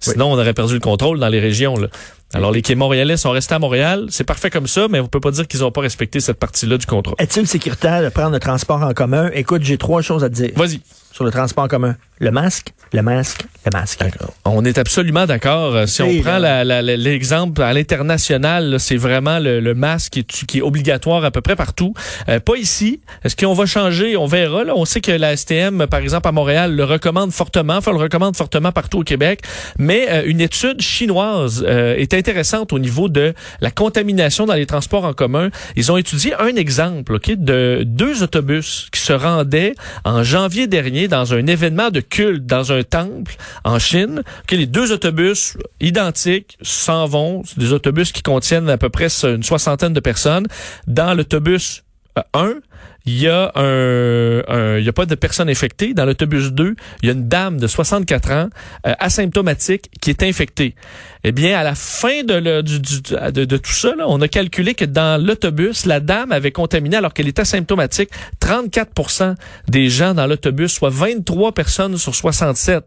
Sinon, 0.00 0.32
on 0.32 0.34
aurait 0.34 0.54
perdu 0.54 0.74
le 0.74 0.80
contrôle 0.80 1.18
dans 1.18 1.28
les 1.28 1.40
régions. 1.40 1.76
Là. 1.76 1.88
Alors, 2.34 2.52
les 2.52 2.74
Montréalais 2.74 3.16
sont 3.16 3.30
restés 3.30 3.54
à 3.54 3.58
Montréal. 3.58 4.06
C'est 4.10 4.24
parfait 4.24 4.50
comme 4.50 4.66
ça, 4.66 4.86
mais 4.88 5.00
on 5.00 5.08
peut 5.08 5.20
pas 5.20 5.30
dire 5.30 5.48
qu'ils 5.48 5.64
ont 5.64 5.72
pas 5.72 5.80
respecté 5.80 6.20
cette 6.20 6.38
partie-là 6.38 6.76
du 6.76 6.86
contrat. 6.86 7.14
Est-il 7.18 7.48
sécuritaire 7.48 8.02
de 8.02 8.08
prendre 8.10 8.32
le 8.32 8.38
transport 8.38 8.82
en 8.82 8.92
commun? 8.92 9.30
Écoute, 9.34 9.62
j'ai 9.64 9.78
trois 9.78 10.02
choses 10.02 10.22
à 10.22 10.28
te 10.28 10.34
dire 10.34 10.50
Vas-y. 10.54 10.80
Sur 11.18 11.24
le 11.24 11.32
transport 11.32 11.64
en 11.64 11.68
commun. 11.68 11.96
Le 12.20 12.30
masque, 12.30 12.74
le 12.92 13.02
masque, 13.02 13.44
le 13.64 13.70
masque. 13.76 14.04
On 14.44 14.64
est 14.64 14.78
absolument 14.78 15.26
d'accord. 15.26 15.74
Euh, 15.74 15.86
Si 15.86 16.00
on 16.00 16.20
prend 16.20 16.38
l'exemple 16.38 17.60
à 17.60 17.72
l'international, 17.72 18.76
c'est 18.78 18.96
vraiment 18.96 19.40
le, 19.40 19.58
le 19.58 19.74
masque 19.74 20.12
qui 20.12 20.20
est, 20.20 20.46
qui 20.46 20.58
est 20.58 20.62
obligatoire 20.62 21.24
à 21.24 21.32
peu 21.32 21.40
près 21.40 21.56
partout. 21.56 21.92
Euh, 22.28 22.38
pas 22.38 22.54
ici. 22.56 23.00
Est-ce 23.24 23.34
qu'on 23.34 23.52
va 23.52 23.66
changer? 23.66 24.16
On 24.16 24.26
verra. 24.26 24.62
Là. 24.62 24.74
On 24.76 24.84
sait 24.84 25.00
que 25.00 25.10
la 25.10 25.36
STM, 25.36 25.88
par 25.88 25.98
exemple, 26.00 26.28
à 26.28 26.32
Montréal, 26.32 26.76
le 26.76 26.84
recommande 26.84 27.32
fortement. 27.32 27.76
Enfin, 27.78 27.90
le 27.90 27.98
recommande 27.98 28.36
fortement 28.36 28.70
partout 28.70 29.00
au 29.00 29.04
Québec. 29.04 29.40
Mais 29.78 30.06
euh, 30.08 30.22
une 30.24 30.40
étude 30.40 30.80
chinoise 30.80 31.64
euh, 31.66 31.96
est 31.96 32.14
intéressante 32.14 32.72
au 32.72 32.78
niveau 32.78 33.08
de 33.08 33.34
la 33.60 33.72
contamination 33.72 34.46
dans 34.46 34.54
les 34.54 34.66
transports 34.66 35.04
en 35.04 35.14
commun. 35.14 35.50
Ils 35.74 35.90
ont 35.90 35.96
étudié 35.96 36.34
un 36.38 36.54
exemple 36.54 37.14
ok, 37.14 37.32
de 37.32 37.82
deux 37.84 38.22
autobus 38.22 38.88
qui 38.92 39.00
se 39.00 39.12
rendaient 39.12 39.74
en 40.04 40.22
janvier 40.22 40.68
dernier 40.68 41.07
dans 41.08 41.34
un 41.34 41.46
événement 41.46 41.90
de 41.90 42.00
culte 42.00 42.46
dans 42.46 42.70
un 42.72 42.82
temple 42.82 43.34
en 43.64 43.78
Chine. 43.78 44.22
Ok, 44.42 44.52
les 44.52 44.66
deux 44.66 44.92
autobus 44.92 45.56
identiques 45.80 46.56
s'en 46.62 47.06
vont. 47.06 47.42
Des 47.56 47.72
autobus 47.72 48.12
qui 48.12 48.22
contiennent 48.22 48.68
à 48.70 48.78
peu 48.78 48.88
près 48.90 49.08
une 49.24 49.42
soixantaine 49.42 49.92
de 49.92 50.00
personnes. 50.00 50.46
Dans 50.86 51.14
l'autobus 51.14 51.82
euh, 52.18 52.22
1, 52.34 52.54
il 53.06 53.22
y 53.22 53.28
a 53.28 53.50
un, 53.54 54.42
un- 54.48 54.78
il 54.78 54.84
y 54.84 54.88
a 54.88 54.92
pas 54.92 55.06
de 55.06 55.14
personnes 55.14 55.48
infectées. 55.48 55.94
Dans 55.94 56.04
l'autobus 56.04 56.52
2, 56.52 56.76
il 57.02 57.06
y 57.06 57.10
a 57.10 57.14
une 57.14 57.26
dame 57.28 57.58
de 57.58 57.66
64 57.66 58.30
ans 58.32 58.48
euh, 58.86 58.92
asymptomatique 58.98 59.90
qui 60.00 60.10
est 60.10 60.22
infectée. 60.22 60.74
Eh 61.24 61.32
bien, 61.32 61.58
à 61.58 61.64
la 61.64 61.74
fin 61.74 62.22
de, 62.22 62.34
le- 62.34 62.62
du- 62.62 62.80
du- 62.80 63.00
de, 63.02 63.44
de 63.44 63.56
tout 63.56 63.72
ça, 63.72 63.94
là, 63.96 64.04
on 64.08 64.20
a 64.20 64.28
calculé 64.28 64.74
que 64.74 64.84
dans 64.84 65.20
l'autobus, 65.22 65.84
la 65.86 66.00
dame 66.00 66.32
avait 66.32 66.52
contaminé, 66.52 66.96
alors 66.96 67.12
qu'elle 67.12 67.28
était 67.28 67.42
asymptomatique, 67.42 68.10
34% 68.40 69.34
des 69.68 69.88
gens 69.88 70.14
dans 70.14 70.26
l'autobus, 70.26 70.72
soit 70.72 70.90
23 70.90 71.52
personnes 71.52 71.96
sur 71.96 72.14
67, 72.14 72.84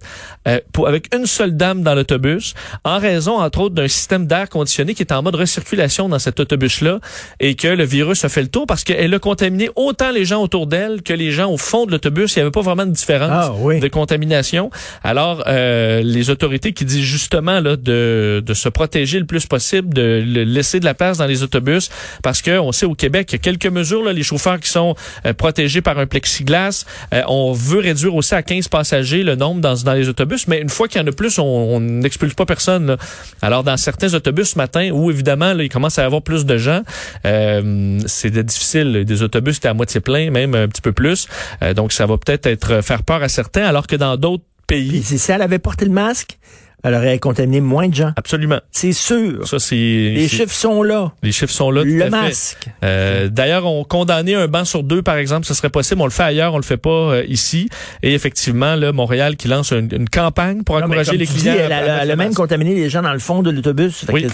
euh, 0.48 0.60
pour, 0.74 0.88
avec 0.88 1.14
une 1.16 1.26
seule 1.26 1.56
dame 1.56 1.82
dans 1.84 1.94
l'autobus, 1.96 2.54
en 2.84 3.00
raison, 3.00 3.40
entre 3.40 3.60
autres, 3.62 3.76
d'un 3.76 3.88
système 3.88 4.28
d'air 4.28 4.50
conditionné 4.50 4.94
qui 4.94 5.04
est 5.04 5.12
en 5.12 5.22
mode 5.24 5.36
recirculation 5.36 6.10
dans 6.10 6.20
cet 6.20 6.40
autobus-là, 6.40 7.00
et 7.40 7.56
que 7.56 7.68
le 7.68 7.84
virus 7.84 8.24
a 8.26 8.30
fait 8.30 8.42
le 8.42 8.48
tour 8.48 8.66
parce 8.68 8.84
qu'elle 8.84 9.14
a 9.14 9.20
contaminé 9.20 9.70
autant 9.76 10.12
les 10.12 10.26
gens 10.26 10.42
autour 10.42 10.68
d'elle 10.68 11.02
que 11.02 11.14
les 11.14 11.32
gens 11.32 11.52
au 11.52 11.58
fond 11.58 11.86
de 11.86 11.92
l'autobus. 11.92 12.36
Il 12.36 12.40
n'y 12.40 12.42
avait 12.44 12.52
pas 12.52 12.62
vraiment 12.62 12.86
de 12.86 12.92
différence 12.92 13.30
Ah 13.32 13.54
oui. 13.58 13.80
de 13.80 13.88
contamination. 13.88 14.70
Alors, 15.04 15.44
euh, 15.48 16.02
les 16.04 16.30
autorités 16.30 16.74
qui 16.74 16.86
disent 16.86 17.02
justement 17.04 17.60
là, 17.60 17.76
de, 17.76 18.21
de 18.22 18.54
se 18.54 18.70
protéger 18.70 19.20
le 19.20 19.26
plus 19.26 19.46
possible, 19.46 19.94
de 19.94 20.24
laisser 20.46 20.80
de 20.80 20.86
la 20.86 20.94
place 20.94 21.18
dans 21.18 21.26
les 21.26 21.44
autobus, 21.44 21.90
parce 22.24 22.42
que 22.42 22.60
on 22.60 22.72
sait 22.72 22.86
au 22.86 22.96
Québec, 22.96 23.28
il 23.32 23.34
y 23.34 23.36
a 23.36 23.40
quelques 23.40 23.68
mesures, 23.68 24.04
là, 24.04 24.14
les 24.14 24.24
chauffeurs 24.24 24.60
qui 24.60 24.70
sont 24.70 24.96
euh, 25.26 25.34
protégés 25.34 25.82
par 25.82 25.98
un 25.98 26.06
plexiglas. 26.06 26.86
Euh, 27.14 27.24
on 27.28 27.54
veut 27.54 27.80
réduire 27.80 28.16
aussi 28.16 28.36
à 28.36 28.44
15 28.44 28.68
passagers 28.68 29.24
le 29.24 29.36
nombre 29.36 29.62
dans, 29.62 29.94
les 29.94 30.10
autobus, 30.10 30.48
mais 30.48 30.62
une 30.62 30.70
fois 30.70 30.88
qu'il 30.88 31.02
y 31.02 31.04
en 31.04 31.08
a 31.08 31.12
plus, 31.12 31.40
on 31.40 31.80
n'expulse 31.80 32.34
pas 32.34 32.46
personne. 32.46 32.98
Alors, 33.42 33.64
dans 33.64 33.78
certains 33.78 34.14
autobus 34.14 34.52
ce 34.52 34.58
matin, 34.58 34.90
où 34.92 35.12
évidemment, 35.12 35.54
là, 35.54 35.64
il 35.64 35.70
commence 35.70 36.00
à 36.00 36.04
y 36.04 36.06
avoir 36.06 36.22
plus 36.22 36.46
de 36.46 36.58
gens, 36.58 36.82
euh, 37.26 38.00
c'est 38.06 38.32
difficile. 38.32 39.06
Des 39.06 39.24
autobus, 39.24 39.56
c'était 39.56 39.70
à 39.70 39.74
moitié 39.74 40.00
plein, 40.00 40.32
même 40.32 40.56
un 40.56 40.68
petit 40.68 40.82
peu 40.82 40.92
plus. 40.92 41.28
Donc, 41.76 41.92
ça 41.92 42.06
va 42.06 42.18
peut-être 42.18 42.48
être 42.48 42.82
faire 42.82 43.04
peur 43.04 43.24
à 43.24 43.30
certains, 43.30 43.64
alors 43.64 43.88
que 43.88 43.96
dans 43.96 44.18
d'autres 44.18 44.44
pays, 44.68 45.04
si 45.04 45.32
elle 45.32 45.42
avait 45.42 45.60
porté 45.60 45.86
le 45.86 45.92
masque, 45.92 46.38
elle 46.84 46.96
aurait 46.96 47.20
contaminé 47.20 47.62
moins 47.62 47.88
de 47.88 47.94
gens. 47.96 48.12
absolument. 48.16 48.60
C'est 48.72 48.94
sûr. 48.94 49.48
Ça, 49.48 49.60
c'est 49.60 49.76
Les 49.76 50.28
chiffres 50.28 50.54
sont 50.54 50.82
là. 50.84 51.12
les 51.24 51.32
chiffres 51.32 51.54
sont 51.54 51.70
là. 51.72 51.84
Le 51.84 52.10
masque. 52.10 52.68
Euh, 52.84 53.28
D'ailleurs, 53.30 53.66
on 53.66 53.84
condamnait 53.84 54.36
un 54.36 54.48
banc 54.48 54.66
sur 54.66 54.84
deux, 54.84 55.02
par 55.02 55.18
exemple, 55.18 55.46
ce 55.46 55.54
serait 55.54 55.70
possible. 55.70 56.02
On 56.02 56.06
le 56.06 56.12
fait 56.12 56.24
ailleurs, 56.24 56.54
on 56.54 56.58
le 56.58 56.64
fait 56.64 56.78
pas 56.78 56.90
euh, 56.90 57.24
ici. 57.28 57.70
Et 58.04 58.14
effectivement, 58.14 58.76
là, 58.76 58.92
Montréal 58.92 59.36
qui 59.36 59.48
lance 59.48 59.72
une, 59.72 59.90
une 59.94 60.10
campagne 60.10 60.64
pour 60.64 60.80
Non, 60.80 60.86
encourager 60.86 61.18
les 61.18 61.26
dis, 61.26 61.34
clients. 61.34 61.56
elle, 61.58 61.72
à- 61.72 61.78
a- 61.78 61.80
à 61.80 61.84
elle 61.84 61.90
a 61.90 61.96
mettre 61.96 62.08
le 62.10 62.16
même 62.16 62.28
masque. 62.30 62.38
contaminé 62.38 62.76
les 62.76 62.90
gens 62.90 63.02
dans 63.02 63.14
le 63.14 63.20
fond 63.20 63.42
de 63.44 63.52
l'autobus. 63.52 64.06
Oui. 64.12 64.26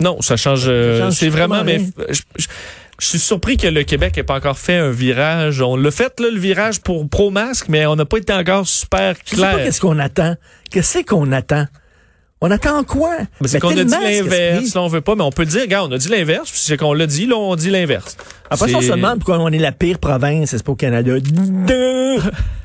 Non, 0.00 0.20
ça 0.20 0.36
change. 0.36 0.64
euh, 0.68 1.00
change 1.00 1.14
c'est 1.14 1.28
vraiment. 1.30 1.64
Mais 1.64 1.78
strictement 1.78 2.06
je, 2.10 2.20
je- 2.36 2.46
je 2.98 3.06
suis 3.06 3.18
surpris 3.18 3.56
que 3.56 3.66
le 3.66 3.82
Québec 3.82 4.16
n'ait 4.16 4.22
pas 4.22 4.34
encore 4.36 4.58
fait 4.58 4.76
un 4.76 4.90
virage. 4.90 5.60
On 5.60 5.76
l'a 5.76 5.90
fait 5.90 6.18
là, 6.20 6.28
le 6.30 6.38
virage 6.38 6.80
pour 6.80 7.08
pro 7.08 7.30
masque, 7.30 7.66
mais 7.68 7.86
on 7.86 7.96
n'a 7.96 8.04
pas 8.04 8.18
été 8.18 8.32
encore 8.32 8.66
super 8.66 9.14
Je 9.24 9.30
sais 9.30 9.40
pas 9.40 9.52
clair. 9.52 9.64
qu'est-ce 9.64 9.80
qu'on 9.80 9.98
attend. 9.98 10.36
Qu'est-ce 10.70 10.98
qu'on 11.04 11.30
attend? 11.32 11.66
On 12.40 12.50
attend 12.50 12.84
quoi? 12.84 13.16
Mais 13.40 13.48
c'est 13.48 13.60
qu'on 13.60 13.76
a 13.76 13.82
dit 13.84 13.90
l'inverse, 13.90 14.74
là, 14.74 14.82
on 14.82 14.88
veut 14.88 15.00
pas, 15.00 15.14
mais 15.14 15.22
on 15.22 15.32
peut 15.32 15.46
dire, 15.46 15.62
regarde, 15.62 15.90
on 15.90 15.94
a 15.94 15.98
dit 15.98 16.08
l'inverse, 16.08 16.50
puis 16.50 16.60
c'est 16.60 16.76
qu'on 16.76 16.92
l'a 16.92 17.06
dit, 17.06 17.26
là, 17.26 17.36
on 17.36 17.56
dit 17.56 17.70
l'inverse. 17.70 18.16
Après 18.50 18.74
on 18.74 18.80
se 18.80 18.92
demande 18.92 19.20
pourquoi 19.20 19.38
on 19.38 19.48
est 19.48 19.58
la 19.58 19.72
pire 19.72 19.98
province, 19.98 20.50
c'est 20.50 20.62
pas 20.62 20.72
au 20.72 20.76
Canada. 20.76 21.12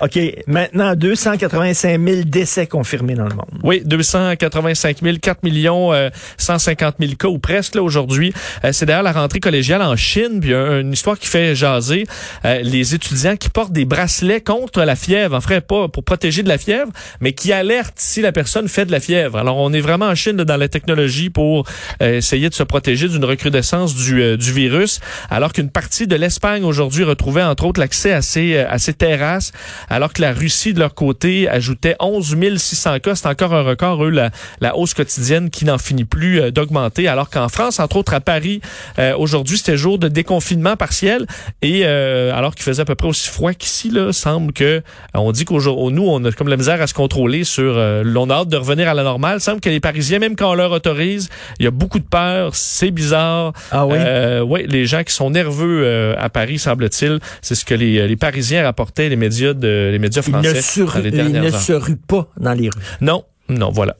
OK, 0.00 0.18
maintenant, 0.46 0.94
285 0.94 2.00
000 2.00 2.22
décès 2.24 2.66
confirmés 2.66 3.14
dans 3.14 3.28
le 3.28 3.34
monde. 3.34 3.46
Oui, 3.62 3.82
285 3.84 4.98
000, 5.02 5.16
4 5.20 5.42
millions, 5.42 5.92
euh, 5.92 6.10
150 6.38 6.96
000 7.00 7.12
cas 7.18 7.28
ou 7.28 7.38
presque 7.38 7.74
là 7.74 7.82
aujourd'hui. 7.82 8.32
Euh, 8.64 8.70
c'est 8.72 8.86
d'ailleurs 8.86 9.02
la 9.02 9.12
rentrée 9.12 9.40
collégiale 9.40 9.82
en 9.82 9.96
Chine, 9.96 10.40
puis 10.40 10.52
euh, 10.52 10.80
une 10.80 10.92
histoire 10.92 11.18
qui 11.18 11.26
fait 11.26 11.54
jaser 11.54 12.04
euh, 12.44 12.60
les 12.62 12.94
étudiants 12.94 13.36
qui 13.36 13.48
portent 13.48 13.72
des 13.72 13.84
bracelets 13.84 14.40
contre 14.40 14.82
la 14.82 14.96
fièvre, 14.96 15.36
en 15.36 15.40
fait 15.40 15.60
pas 15.60 15.88
pour 15.88 16.04
protéger 16.04 16.42
de 16.42 16.48
la 16.48 16.58
fièvre, 16.58 16.90
mais 17.20 17.32
qui 17.32 17.52
alertent 17.52 17.94
si 17.96 18.20
la 18.20 18.32
personne 18.32 18.68
fait 18.68 18.84
de 18.84 18.92
la 18.92 19.00
fièvre. 19.00 19.38
Alors 19.38 19.56
on 19.58 19.72
est 19.72 19.80
vraiment 19.80 20.06
en 20.06 20.14
Chine 20.14 20.36
dans 20.36 20.56
la 20.56 20.68
technologie 20.68 21.30
pour 21.30 21.66
euh, 22.02 22.18
essayer 22.18 22.48
de 22.48 22.54
se 22.54 22.62
protéger 22.62 23.08
d'une 23.08 23.24
recrudescence 23.24 23.94
du, 23.94 24.22
euh, 24.22 24.36
virus, 24.38 25.00
alors 25.30 25.52
qu'une 25.52 25.70
partie 25.70 26.06
de 26.06 26.14
l'Espagne 26.16 26.64
aujourd'hui 26.64 27.04
retrouvait 27.04 27.42
entre 27.42 27.64
autres 27.66 27.80
l'accès 27.80 28.12
à 28.12 28.22
ces, 28.22 28.54
euh, 28.54 28.70
à 28.70 28.78
ces 28.78 28.92
terrasses, 28.92 29.52
alors 29.88 30.12
que 30.12 30.22
la 30.22 30.32
Russie 30.32 30.74
de 30.74 30.78
leur 30.78 30.94
côté 30.94 31.48
ajoutait 31.48 31.96
11 32.00 32.36
600 32.56 33.00
cas. 33.00 33.14
C'est 33.14 33.28
encore 33.28 33.54
un 33.54 33.62
record, 33.62 34.04
eux, 34.04 34.10
la, 34.10 34.30
la 34.60 34.76
hausse 34.76 34.94
quotidienne 34.94 35.50
qui 35.50 35.64
n'en 35.64 35.78
finit 35.78 36.04
plus 36.04 36.40
euh, 36.40 36.50
d'augmenter, 36.50 37.08
alors 37.08 37.30
qu'en 37.30 37.48
France, 37.48 37.80
entre 37.80 37.96
autres 37.96 38.14
à 38.14 38.20
Paris, 38.20 38.60
euh, 38.98 39.14
aujourd'hui 39.16 39.58
c'était 39.58 39.76
jour 39.76 39.98
de 39.98 40.08
déconfinement 40.08 40.76
partiel 40.76 41.26
et 41.62 41.82
euh, 41.84 42.32
alors 42.34 42.54
qu'il 42.54 42.64
faisait 42.64 42.82
à 42.82 42.84
peu 42.84 42.94
près 42.94 43.08
aussi 43.08 43.28
froid 43.28 43.52
qu'ici, 43.52 43.90
là, 43.90 44.12
semble 44.12 44.52
que 44.52 44.64
euh, 44.64 44.80
on 45.14 45.32
dit 45.32 45.44
qu'aujourd'hui, 45.44 45.96
nous, 45.96 46.06
on 46.06 46.24
a 46.24 46.32
comme 46.32 46.48
la 46.48 46.56
misère 46.56 46.80
à 46.80 46.86
se 46.86 46.94
contrôler 46.94 47.44
sur, 47.44 47.74
euh, 47.76 48.04
on 48.16 48.30
a 48.30 48.34
hâte 48.34 48.48
de 48.48 48.56
revenir 48.56 48.88
à 48.88 48.94
la 48.94 49.02
normale. 49.02 49.40
semble 49.40 49.60
que 49.60 49.68
les 49.68 49.80
Parisiens, 49.80 50.18
même 50.18 50.36
quand 50.36 50.50
on 50.50 50.54
leur 50.54 50.72
autorise, 50.72 51.28
il 51.58 51.64
y 51.64 51.66
a 51.66 51.70
beaucoup 51.70 51.98
de 51.98 52.04
peur, 52.04 52.54
c'est 52.54 52.90
bizarre. 52.90 53.52
Ah 53.70 53.86
oui? 53.86 53.96
Euh, 53.98 54.40
ouais, 54.42 54.66
les 54.68 54.86
gens 54.86 55.02
qui 55.04 55.12
sont 55.12 55.30
nerveux 55.30 55.82
euh, 55.84 56.14
à 56.18 56.28
Paris, 56.28 56.58
semble-t-il, 56.58 57.18
c'est 57.42 57.54
ce 57.54 57.64
que 57.64 57.74
les, 57.74 58.06
les 58.06 58.16
Parisiens 58.16 58.62
rapportaient, 58.64 59.08
les 59.08 59.16
médias 59.16 59.52
de 59.52 59.75
les 59.92 59.98
médias 59.98 60.22
Il 60.26 60.30
français 60.32 60.54
ne, 60.54 60.60
se, 60.60 60.80
dans 60.80 60.98
les 61.00 61.08
il 61.10 61.32
ne 61.32 61.50
heures. 61.52 61.60
se 61.60 61.72
rue 61.72 61.96
pas 61.96 62.28
dans 62.36 62.52
les 62.54 62.68
rues. 62.68 62.80
Non, 63.00 63.24
non, 63.48 63.70
voilà. 63.70 63.96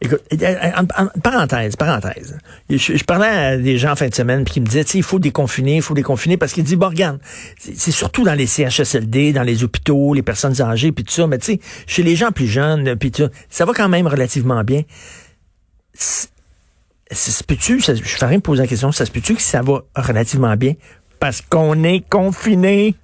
Écoute, 0.00 0.20
euh, 0.40 0.54
en- 0.76 1.02
en- 1.04 1.20
parenthèse, 1.20 1.74
parenthèse. 1.74 2.38
Je, 2.70 2.76
je 2.76 3.02
parlais 3.04 3.26
à 3.26 3.56
des 3.56 3.78
gens 3.78 3.90
en 3.92 3.96
fin 3.96 4.06
de 4.08 4.14
semaine 4.14 4.44
puis 4.44 4.54
qui 4.54 4.60
me 4.60 4.66
disaient, 4.66 4.82
il 4.94 5.02
faut 5.02 5.18
déconfiner, 5.18 5.74
il 5.76 5.82
faut 5.82 5.94
déconfiner 5.94 6.36
parce 6.36 6.52
qu'ils 6.52 6.62
disent, 6.62 6.76
bon, 6.76 6.88
regarde, 6.88 7.18
c'est 7.58 7.90
surtout 7.90 8.22
dans 8.22 8.34
les 8.34 8.46
CHSLD, 8.46 9.32
dans 9.32 9.42
les 9.42 9.64
hôpitaux, 9.64 10.14
les 10.14 10.22
personnes 10.22 10.60
âgées 10.62 10.92
puis 10.92 11.02
tout 11.02 11.12
ça, 11.12 11.26
mais 11.26 11.38
tu 11.38 11.54
sais, 11.54 11.60
chez 11.88 12.04
les 12.04 12.14
gens 12.14 12.30
plus 12.30 12.46
jeunes 12.46 12.94
puis 12.96 13.10
tout 13.10 13.24
ça, 13.24 13.28
ça 13.50 13.64
va 13.64 13.72
quand 13.72 13.88
même 13.88 14.06
relativement 14.06 14.62
bien. 14.62 14.82
Ça 15.94 16.28
se 17.10 17.42
peut-tu, 17.42 17.80
je 17.80 17.92
fais 17.94 18.26
rien 18.26 18.38
poser 18.38 18.62
la 18.62 18.68
question, 18.68 18.92
ça 18.92 19.06
se 19.06 19.10
peut-tu 19.10 19.34
que 19.34 19.42
ça 19.42 19.62
va 19.62 19.82
relativement 19.96 20.54
bien? 20.56 20.74
Parce 21.18 21.40
qu'on 21.40 21.82
est 21.82 22.08
confiné? 22.08 22.94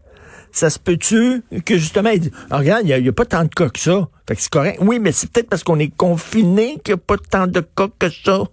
Ça 0.54 0.70
se 0.70 0.78
peut-tu 0.78 1.42
que 1.64 1.76
justement, 1.76 2.10
il 2.10 2.20
dit, 2.20 2.30
Ah, 2.48 2.58
regarde, 2.58 2.86
il 2.86 3.02
n'y 3.02 3.08
a, 3.08 3.12
pas 3.12 3.24
tant 3.26 3.42
de 3.42 3.48
cas 3.48 3.68
que 3.68 3.80
ça. 3.80 4.08
Fait 4.28 4.36
que 4.36 4.40
c'est 4.40 4.52
correct. 4.52 4.78
Oui, 4.80 5.00
mais 5.00 5.10
c'est 5.10 5.28
peut-être 5.28 5.48
parce 5.48 5.64
qu'on 5.64 5.80
est 5.80 5.94
confiné 5.94 6.78
qu'il 6.84 6.94
n'y 6.94 7.00
a 7.00 7.02
pas 7.04 7.16
tant 7.18 7.48
de 7.48 7.58
cas 7.58 7.88
que 7.98 8.08
ça. 8.08 8.44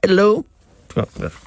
Hello? 0.00 0.38
En 0.38 0.42
tout 0.88 1.00
cas, 1.00 1.06
bref. 1.18 1.40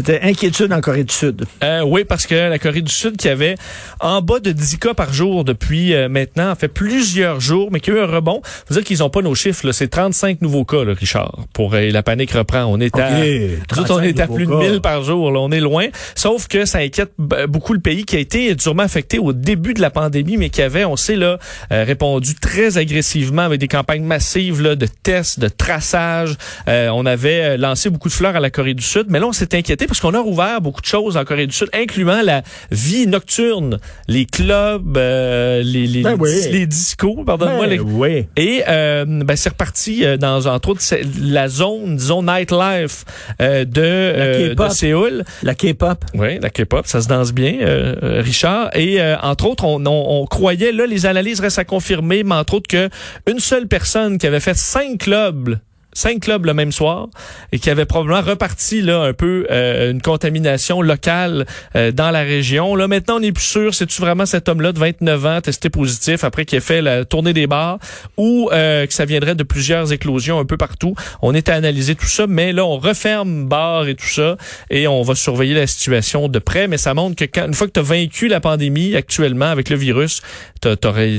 C'était 0.00 0.20
inquiétude 0.22 0.72
en 0.72 0.80
Corée 0.80 1.04
du 1.04 1.12
Sud. 1.12 1.44
Euh, 1.62 1.82
oui, 1.82 2.04
parce 2.04 2.26
que 2.26 2.34
la 2.34 2.58
Corée 2.58 2.80
du 2.80 2.90
Sud 2.90 3.18
qui 3.18 3.28
avait 3.28 3.56
en 4.00 4.22
bas 4.22 4.40
de 4.40 4.50
10 4.50 4.78
cas 4.78 4.94
par 4.94 5.12
jour 5.12 5.44
depuis 5.44 5.92
euh, 5.92 6.08
maintenant, 6.08 6.50
en 6.50 6.54
fait 6.54 6.68
plusieurs 6.68 7.38
jours, 7.38 7.68
mais 7.70 7.80
qui 7.80 7.90
a 7.90 7.94
eu 7.94 8.00
un 8.00 8.06
rebond. 8.06 8.40
Faut 8.66 8.72
dire 8.72 8.82
qu'ils 8.82 9.00
n'ont 9.00 9.10
pas 9.10 9.20
nos 9.20 9.34
chiffres. 9.34 9.66
là. 9.66 9.74
C'est 9.74 9.88
35 9.88 10.40
nouveaux 10.40 10.64
cas, 10.64 10.84
là, 10.84 10.94
Richard. 10.98 11.40
Pour 11.52 11.74
euh, 11.74 11.90
la 11.90 12.02
panique 12.02 12.30
reprend. 12.30 12.64
On 12.64 12.80
est 12.80 12.98
à, 12.98 13.10
Ok, 13.10 13.24
nous 13.72 13.78
autres, 13.78 13.92
on 13.92 13.98
35 13.98 14.04
est 14.04 14.20
à 14.20 14.26
plus 14.26 14.46
de 14.46 14.50
cas. 14.50 14.70
1000 14.70 14.80
par 14.80 15.02
jour. 15.04 15.30
Là. 15.30 15.40
On 15.40 15.50
est 15.50 15.60
loin. 15.60 15.88
Sauf 16.14 16.48
que 16.48 16.64
ça 16.64 16.78
inquiète 16.78 17.12
beaucoup 17.18 17.74
le 17.74 17.80
pays 17.80 18.06
qui 18.06 18.16
a 18.16 18.20
été 18.20 18.54
durement 18.54 18.84
affecté 18.84 19.18
au 19.18 19.34
début 19.34 19.74
de 19.74 19.82
la 19.82 19.90
pandémie, 19.90 20.38
mais 20.38 20.48
qui 20.48 20.62
avait, 20.62 20.86
on 20.86 20.96
sait 20.96 21.16
là, 21.16 21.38
répondu 21.70 22.36
très 22.36 22.78
agressivement 22.78 23.42
avec 23.42 23.60
des 23.60 23.68
campagnes 23.68 24.04
massives 24.04 24.62
là, 24.62 24.76
de 24.76 24.86
tests, 24.86 25.40
de 25.40 25.48
traçage. 25.48 26.36
Euh, 26.68 26.88
on 26.88 27.04
avait 27.04 27.58
lancé 27.58 27.90
beaucoup 27.90 28.08
de 28.08 28.14
fleurs 28.14 28.34
à 28.36 28.40
la 28.40 28.48
Corée 28.48 28.72
du 28.72 28.82
Sud, 28.82 29.06
mais 29.10 29.18
là, 29.20 29.26
on 29.26 29.32
s'est 29.32 29.54
inquiété 29.54 29.86
parce 29.90 30.00
qu'on 30.00 30.14
a 30.14 30.20
rouvert 30.20 30.60
beaucoup 30.60 30.80
de 30.80 30.86
choses 30.86 31.16
en 31.16 31.24
Corée 31.24 31.48
du 31.48 31.52
Sud, 31.52 31.68
incluant 31.74 32.22
la 32.22 32.42
vie 32.70 33.08
nocturne, 33.08 33.78
les 34.06 34.24
clubs, 34.24 34.96
euh, 34.96 35.62
les, 35.64 35.88
les, 35.88 36.02
Ben 36.02 36.16
oui. 36.16 36.30
les 36.52 36.64
discos, 36.66 37.24
pardonne-moi. 37.26 37.66
Ben 37.66 37.70
les- 37.70 37.80
oui. 37.80 38.26
et 38.36 38.62
euh, 38.68 39.04
ben, 39.04 39.34
c'est 39.36 39.48
reparti 39.48 40.04
euh, 40.04 40.16
dans 40.16 40.46
entre 40.46 40.68
autres 40.68 40.82
la 41.20 41.48
zone, 41.48 41.96
disons 41.96 42.22
nightlife 42.22 43.04
euh, 43.40 43.64
de, 43.64 43.80
euh, 43.82 44.54
de 44.54 44.68
Séoul. 44.68 45.24
La 45.42 45.56
K-pop. 45.56 46.04
Oui, 46.14 46.38
la 46.40 46.50
K-pop, 46.50 46.86
ça 46.86 47.00
se 47.00 47.08
danse 47.08 47.32
bien, 47.32 47.54
euh, 47.60 48.20
Richard. 48.24 48.70
Et 48.76 49.00
euh, 49.00 49.16
entre 49.22 49.46
autres, 49.46 49.64
on, 49.64 49.84
on, 49.86 50.22
on 50.22 50.26
croyait 50.26 50.70
là, 50.70 50.86
les 50.86 51.04
analyses 51.06 51.40
restent 51.40 51.58
à 51.58 51.64
confirmer, 51.64 52.22
mais 52.22 52.36
entre 52.36 52.54
autres 52.54 52.68
que 52.68 52.88
une 53.28 53.40
seule 53.40 53.66
personne 53.66 54.18
qui 54.18 54.26
avait 54.28 54.38
fait 54.40 54.56
cinq 54.56 54.98
clubs 54.98 55.58
cinq 56.00 56.20
clubs 56.20 56.46
le 56.46 56.54
même 56.54 56.72
soir 56.72 57.08
et 57.52 57.58
qui 57.58 57.68
avait 57.70 57.84
probablement 57.84 58.22
reparti 58.22 58.80
là 58.80 59.02
un 59.02 59.12
peu 59.12 59.46
euh, 59.50 59.90
une 59.90 60.00
contamination 60.00 60.80
locale 60.82 61.46
euh, 61.76 61.92
dans 61.92 62.10
la 62.10 62.20
région. 62.20 62.74
Là 62.74 62.88
maintenant 62.88 63.16
on 63.16 63.20
n'est 63.20 63.32
plus 63.32 63.44
sûr 63.44 63.74
c'est-tu 63.74 64.00
vraiment 64.00 64.26
cet 64.26 64.48
homme-là 64.48 64.72
de 64.72 64.78
29 64.78 65.26
ans 65.26 65.40
testé 65.40 65.68
positif 65.70 66.24
après 66.24 66.44
qu'il 66.44 66.56
ait 66.58 66.60
fait 66.62 66.80
la 66.82 67.04
tournée 67.04 67.32
des 67.32 67.46
bars 67.46 67.78
ou 68.16 68.48
euh, 68.52 68.86
que 68.86 68.94
ça 68.94 69.04
viendrait 69.04 69.34
de 69.34 69.42
plusieurs 69.42 69.92
éclosions 69.92 70.38
un 70.38 70.44
peu 70.44 70.56
partout. 70.56 70.94
On 71.22 71.34
est 71.34 71.48
à 71.48 71.54
analyser 71.54 71.94
tout 71.94 72.06
ça 72.06 72.26
mais 72.26 72.52
là 72.52 72.64
on 72.64 72.78
referme 72.78 73.46
bars 73.46 73.86
et 73.86 73.94
tout 73.94 74.06
ça 74.08 74.36
et 74.70 74.86
on 74.88 75.02
va 75.02 75.14
surveiller 75.14 75.54
la 75.54 75.66
situation 75.66 76.28
de 76.28 76.38
près 76.38 76.66
mais 76.66 76.78
ça 76.78 76.94
montre 76.94 77.16
que 77.16 77.24
quand 77.24 77.46
une 77.46 77.54
fois 77.54 77.66
que 77.66 77.72
tu 77.72 77.80
as 77.80 77.82
vaincu 77.82 78.28
la 78.28 78.40
pandémie 78.40 78.96
actuellement 78.96 79.46
avec 79.50 79.68
le 79.68 79.76
virus, 79.76 80.22
t'aurais- 80.60 81.18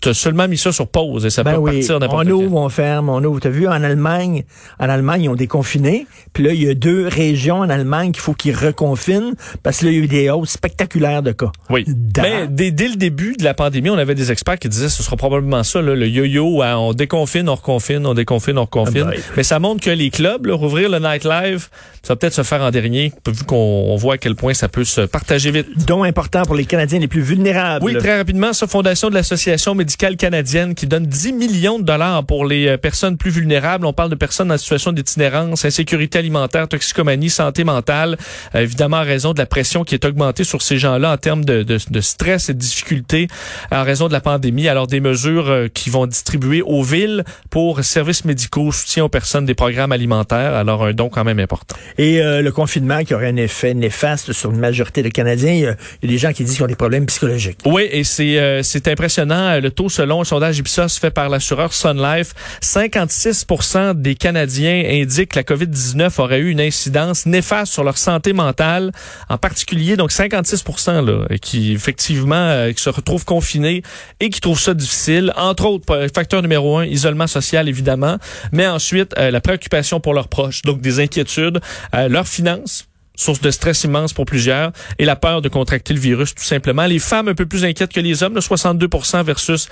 t'as- 0.00 0.14
seulement 0.14 0.48
mis 0.48 0.56
ça 0.58 0.72
sur 0.72 0.88
pause 0.88 1.26
et 1.26 1.30
ça 1.30 1.42
Ben 1.42 1.52
peut 1.54 1.58
oui, 1.58 1.76
partir 1.78 1.96
on 1.96 1.98
n'importe 2.00 2.26
quand. 2.28 2.32
ouvre, 2.34 2.56
on 2.56 2.68
ferme, 2.68 3.08
on 3.08 3.22
ouvre. 3.24 3.40
T'as 3.40 3.48
vu, 3.50 3.66
en 3.66 3.72
Allemagne, 3.72 4.44
en 4.78 4.88
Allemagne, 4.88 5.24
ils 5.24 5.28
ont 5.28 5.34
déconfiné. 5.34 6.06
Puis 6.32 6.44
là, 6.44 6.52
il 6.52 6.62
y 6.62 6.68
a 6.68 6.74
deux 6.74 7.06
régions 7.08 7.58
en 7.58 7.68
Allemagne 7.70 8.12
qu'il 8.12 8.22
faut 8.22 8.34
qu'ils 8.34 8.54
reconfinent 8.56 9.34
parce 9.62 9.78
que 9.78 9.86
là, 9.86 9.90
il 9.92 9.98
y 9.98 10.00
a 10.00 10.04
eu 10.04 10.08
des 10.08 10.30
hausses 10.30 10.50
spectaculaires 10.50 11.22
de 11.22 11.32
cas. 11.32 11.52
Oui. 11.68 11.84
Dans- 11.86 12.22
Mais 12.22 12.46
dès, 12.48 12.70
dès 12.70 12.88
le 12.88 12.96
début 12.96 13.34
de 13.38 13.44
la 13.44 13.54
pandémie, 13.54 13.90
on 13.90 13.98
avait 13.98 14.14
des 14.14 14.32
experts 14.32 14.58
qui 14.58 14.68
disaient 14.68 14.86
que 14.86 14.92
ce 14.92 15.02
sera 15.02 15.16
probablement 15.16 15.62
ça, 15.62 15.80
là, 15.82 15.94
le 15.94 16.06
yo-yo, 16.08 16.62
hein, 16.62 16.76
on 16.76 16.92
déconfine, 16.92 17.48
on 17.48 17.54
reconfine, 17.54 18.06
on 18.06 18.14
déconfine, 18.14 18.58
on 18.58 18.62
reconfine. 18.64 19.04
Ah 19.08 19.10
ben. 19.10 19.20
Mais 19.36 19.42
ça 19.42 19.58
montre 19.58 19.82
que 19.84 19.90
les 19.90 20.10
clubs, 20.10 20.46
là, 20.46 20.54
rouvrir 20.54 20.88
le 20.88 20.98
nightlife, 20.98 21.70
ça 22.02 22.14
va 22.14 22.16
peut-être 22.16 22.34
se 22.34 22.42
faire 22.42 22.62
en 22.62 22.70
dernier, 22.70 23.12
vu 23.26 23.44
qu'on 23.44 23.56
on 23.56 23.96
voit 23.96 24.14
à 24.14 24.18
quel 24.18 24.34
point 24.34 24.54
ça 24.54 24.68
peut 24.68 24.84
se 24.84 25.02
partager 25.02 25.50
vite. 25.50 25.66
dont 25.86 26.02
important 26.02 26.42
pour 26.42 26.54
les 26.54 26.64
Canadiens 26.64 26.98
les 26.98 27.08
plus 27.08 27.20
vulnérables. 27.20 27.84
Oui, 27.84 27.96
très 27.96 28.16
rapidement, 28.18 28.52
ça, 28.52 28.66
fondation 28.66 29.10
de 29.10 29.14
l'Association 29.50 29.74
médicale 29.74 30.16
canadienne 30.16 30.76
qui 30.76 30.86
donne 30.86 31.06
10 31.06 31.32
millions 31.32 31.80
de 31.80 31.84
dollars 31.84 32.24
pour 32.24 32.44
les 32.44 32.68
euh, 32.68 32.76
personnes 32.76 33.16
plus 33.16 33.30
vulnérables. 33.30 33.84
On 33.84 33.92
parle 33.92 34.10
de 34.10 34.14
personnes 34.14 34.52
en 34.52 34.58
situation 34.58 34.92
d'itinérance, 34.92 35.64
insécurité 35.64 36.18
alimentaire, 36.18 36.68
toxicomanie, 36.68 37.30
santé 37.30 37.64
mentale. 37.64 38.16
Euh, 38.54 38.60
évidemment, 38.60 38.98
en 38.98 39.02
raison 39.02 39.32
de 39.32 39.38
la 39.38 39.46
pression 39.46 39.82
qui 39.82 39.96
est 39.96 40.04
augmentée 40.04 40.44
sur 40.44 40.62
ces 40.62 40.78
gens-là 40.78 41.12
en 41.12 41.16
termes 41.16 41.44
de, 41.44 41.64
de, 41.64 41.78
de 41.90 42.00
stress 42.00 42.48
et 42.48 42.54
de 42.54 42.60
difficultés 42.60 43.26
en 43.72 43.82
raison 43.82 44.06
de 44.06 44.12
la 44.12 44.20
pandémie. 44.20 44.68
Alors, 44.68 44.86
des 44.86 45.00
mesures 45.00 45.48
euh, 45.48 45.66
qui 45.66 45.90
vont 45.90 46.06
distribuer 46.06 46.62
aux 46.62 46.84
villes 46.84 47.24
pour 47.50 47.82
services 47.82 48.24
médicaux, 48.24 48.70
soutien 48.70 49.04
aux 49.04 49.08
personnes, 49.08 49.46
des 49.46 49.54
programmes 49.54 49.90
alimentaires. 49.90 50.54
Alors, 50.54 50.84
un 50.84 50.92
don 50.92 51.08
quand 51.08 51.24
même 51.24 51.40
important. 51.40 51.74
Et 51.98 52.22
euh, 52.22 52.40
le 52.40 52.52
confinement 52.52 53.02
qui 53.02 53.14
aurait 53.14 53.28
un 53.28 53.36
effet 53.36 53.74
néfaste 53.74 54.32
sur 54.32 54.52
une 54.52 54.60
majorité 54.60 55.02
de 55.02 55.08
Canadiens, 55.08 55.52
il 55.52 55.60
y 55.60 55.66
a, 55.66 55.76
il 56.02 56.08
y 56.08 56.12
a 56.12 56.12
des 56.12 56.18
gens 56.18 56.32
qui 56.32 56.44
disent 56.44 56.54
qu'ils 56.54 56.64
ont 56.64 56.68
des 56.68 56.76
problèmes 56.76 57.06
psychologiques. 57.06 57.58
Oui, 57.64 57.88
et 57.90 58.04
c'est 58.04 58.38
euh, 58.38 58.62
c'est 58.62 58.86
impressionnant. 58.86 59.39
Euh, 59.40 59.60
Le 59.60 59.70
taux, 59.70 59.88
selon 59.88 60.20
un 60.20 60.24
sondage 60.24 60.58
Ipsos 60.58 60.98
fait 61.00 61.10
par 61.10 61.28
l'assureur 61.28 61.72
Sun 61.72 62.00
Life, 62.00 62.34
56% 62.62 63.94
des 63.94 64.14
Canadiens 64.14 64.82
indiquent 64.86 65.30
que 65.30 65.38
la 65.38 65.42
COVID-19 65.42 66.20
aurait 66.20 66.40
eu 66.40 66.50
une 66.50 66.60
incidence 66.60 67.26
néfaste 67.26 67.72
sur 67.72 67.84
leur 67.84 67.98
santé 67.98 68.32
mentale, 68.32 68.92
en 69.28 69.38
particulier 69.38 69.96
donc 69.96 70.12
56 70.12 70.64
là, 70.88 71.26
qui 71.40 71.72
effectivement 71.72 72.34
euh, 72.34 72.72
se 72.76 72.90
retrouvent 72.90 73.24
confinés 73.24 73.82
et 74.20 74.30
qui 74.30 74.40
trouvent 74.40 74.60
ça 74.60 74.74
difficile. 74.74 75.32
Entre 75.36 75.66
autres, 75.66 76.08
facteur 76.14 76.42
numéro 76.42 76.78
un, 76.78 76.84
isolement 76.84 77.26
social 77.26 77.68
évidemment, 77.68 78.16
mais 78.52 78.66
ensuite 78.66 79.14
euh, 79.18 79.30
la 79.30 79.40
préoccupation 79.40 80.00
pour 80.00 80.14
leurs 80.14 80.28
proches, 80.28 80.62
donc 80.62 80.80
des 80.80 81.00
inquiétudes, 81.00 81.60
leurs 81.92 82.28
finances 82.28 82.89
source 83.20 83.40
de 83.40 83.50
stress 83.50 83.84
immense 83.84 84.12
pour 84.12 84.24
plusieurs, 84.24 84.72
et 84.98 85.04
la 85.04 85.16
peur 85.16 85.42
de 85.42 85.48
contracter 85.48 85.94
le 85.94 86.00
virus 86.00 86.34
tout 86.34 86.44
simplement. 86.44 86.86
Les 86.86 86.98
femmes 86.98 87.28
un 87.28 87.34
peu 87.34 87.46
plus 87.46 87.64
inquiètes 87.64 87.92
que 87.92 88.00
les 88.00 88.22
hommes, 88.22 88.34
le 88.34 88.40
62% 88.40 89.24
versus 89.24 89.68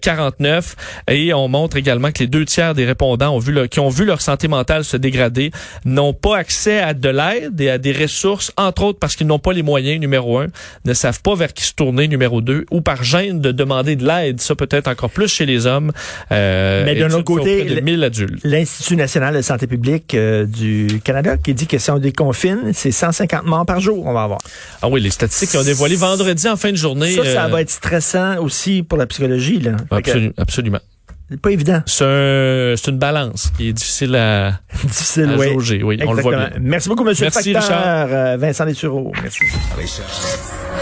49, 0.00 0.76
et 1.08 1.32
on 1.34 1.48
montre 1.48 1.76
également 1.76 2.10
que 2.10 2.20
les 2.20 2.26
deux 2.26 2.44
tiers 2.44 2.74
des 2.74 2.84
répondants 2.84 3.34
ont 3.34 3.38
vu 3.38 3.52
le, 3.52 3.66
qui 3.66 3.80
ont 3.80 3.88
vu 3.88 4.04
leur 4.04 4.20
santé 4.20 4.48
mentale 4.48 4.84
se 4.84 4.96
dégrader 4.96 5.50
n'ont 5.84 6.12
pas 6.12 6.36
accès 6.36 6.78
à 6.80 6.94
de 6.94 7.08
l'aide 7.08 7.60
et 7.60 7.70
à 7.70 7.78
des 7.78 7.92
ressources, 7.92 8.52
entre 8.56 8.82
autres 8.82 8.98
parce 8.98 9.16
qu'ils 9.16 9.26
n'ont 9.26 9.38
pas 9.38 9.52
les 9.52 9.62
moyens, 9.62 10.00
numéro 10.00 10.38
un, 10.38 10.46
ne 10.84 10.94
savent 10.94 11.20
pas 11.22 11.34
vers 11.34 11.52
qui 11.52 11.64
se 11.64 11.74
tourner, 11.74 12.08
numéro 12.08 12.40
deux, 12.40 12.64
ou 12.70 12.80
par 12.80 13.04
gêne 13.04 13.40
de 13.40 13.52
demander 13.52 13.96
de 13.96 14.06
l'aide, 14.06 14.40
ça 14.40 14.54
peut-être 14.54 14.88
encore 14.88 15.10
plus 15.10 15.28
chez 15.28 15.46
les 15.46 15.66
hommes. 15.66 15.92
Euh, 16.32 16.84
Mais 16.84 16.94
d'un 16.94 17.10
autre 17.10 17.24
côté, 17.24 17.64
l'Institut 18.44 18.96
national 18.96 19.34
de 19.34 19.42
santé 19.42 19.66
publique 19.66 20.14
euh, 20.14 20.46
du 20.46 21.00
Canada 21.04 21.36
qui 21.36 21.54
dit 21.54 21.66
que 21.66 21.78
si 21.78 21.90
on 21.90 21.98
déconfine, 21.98 22.72
c'est 22.72 22.87
150 22.92 23.44
morts 23.44 23.66
par 23.66 23.80
jour, 23.80 24.06
on 24.06 24.12
va 24.12 24.22
avoir. 24.22 24.38
Ah 24.82 24.88
oui, 24.88 25.00
les 25.00 25.10
statistiques 25.10 25.58
ont 25.58 25.64
dévoilé 25.64 25.96
vendredi 25.96 26.48
en 26.48 26.56
fin 26.56 26.70
de 26.70 26.76
journée. 26.76 27.14
Ça, 27.14 27.24
ça 27.24 27.44
euh, 27.44 27.48
va 27.48 27.60
être 27.60 27.70
stressant 27.70 28.38
aussi 28.38 28.82
pour 28.82 28.98
la 28.98 29.06
psychologie. 29.06 29.60
Là. 29.60 29.76
absolument. 30.36 30.80
C'est 31.30 31.40
pas 31.40 31.50
évident. 31.50 31.82
C'est 31.86 32.88
une 32.88 32.98
balance 32.98 33.52
qui 33.56 33.68
est 33.68 33.72
difficile 33.72 34.16
à, 34.16 34.60
difficile, 34.84 35.30
à 35.30 35.36
jauger. 35.36 35.82
Oui, 35.82 35.98
on 36.06 36.12
le 36.12 36.22
voit 36.22 36.36
bien. 36.36 36.50
Merci 36.60 36.88
beaucoup, 36.88 37.06
M. 37.06 37.14
le 37.20 37.30
facteur. 37.30 37.62
Richard. 37.62 38.08
Euh, 38.10 38.36
Vincent 38.38 38.64
Dessureau. 38.64 39.12
Merci. 39.22 39.44
Richard. 39.76 40.77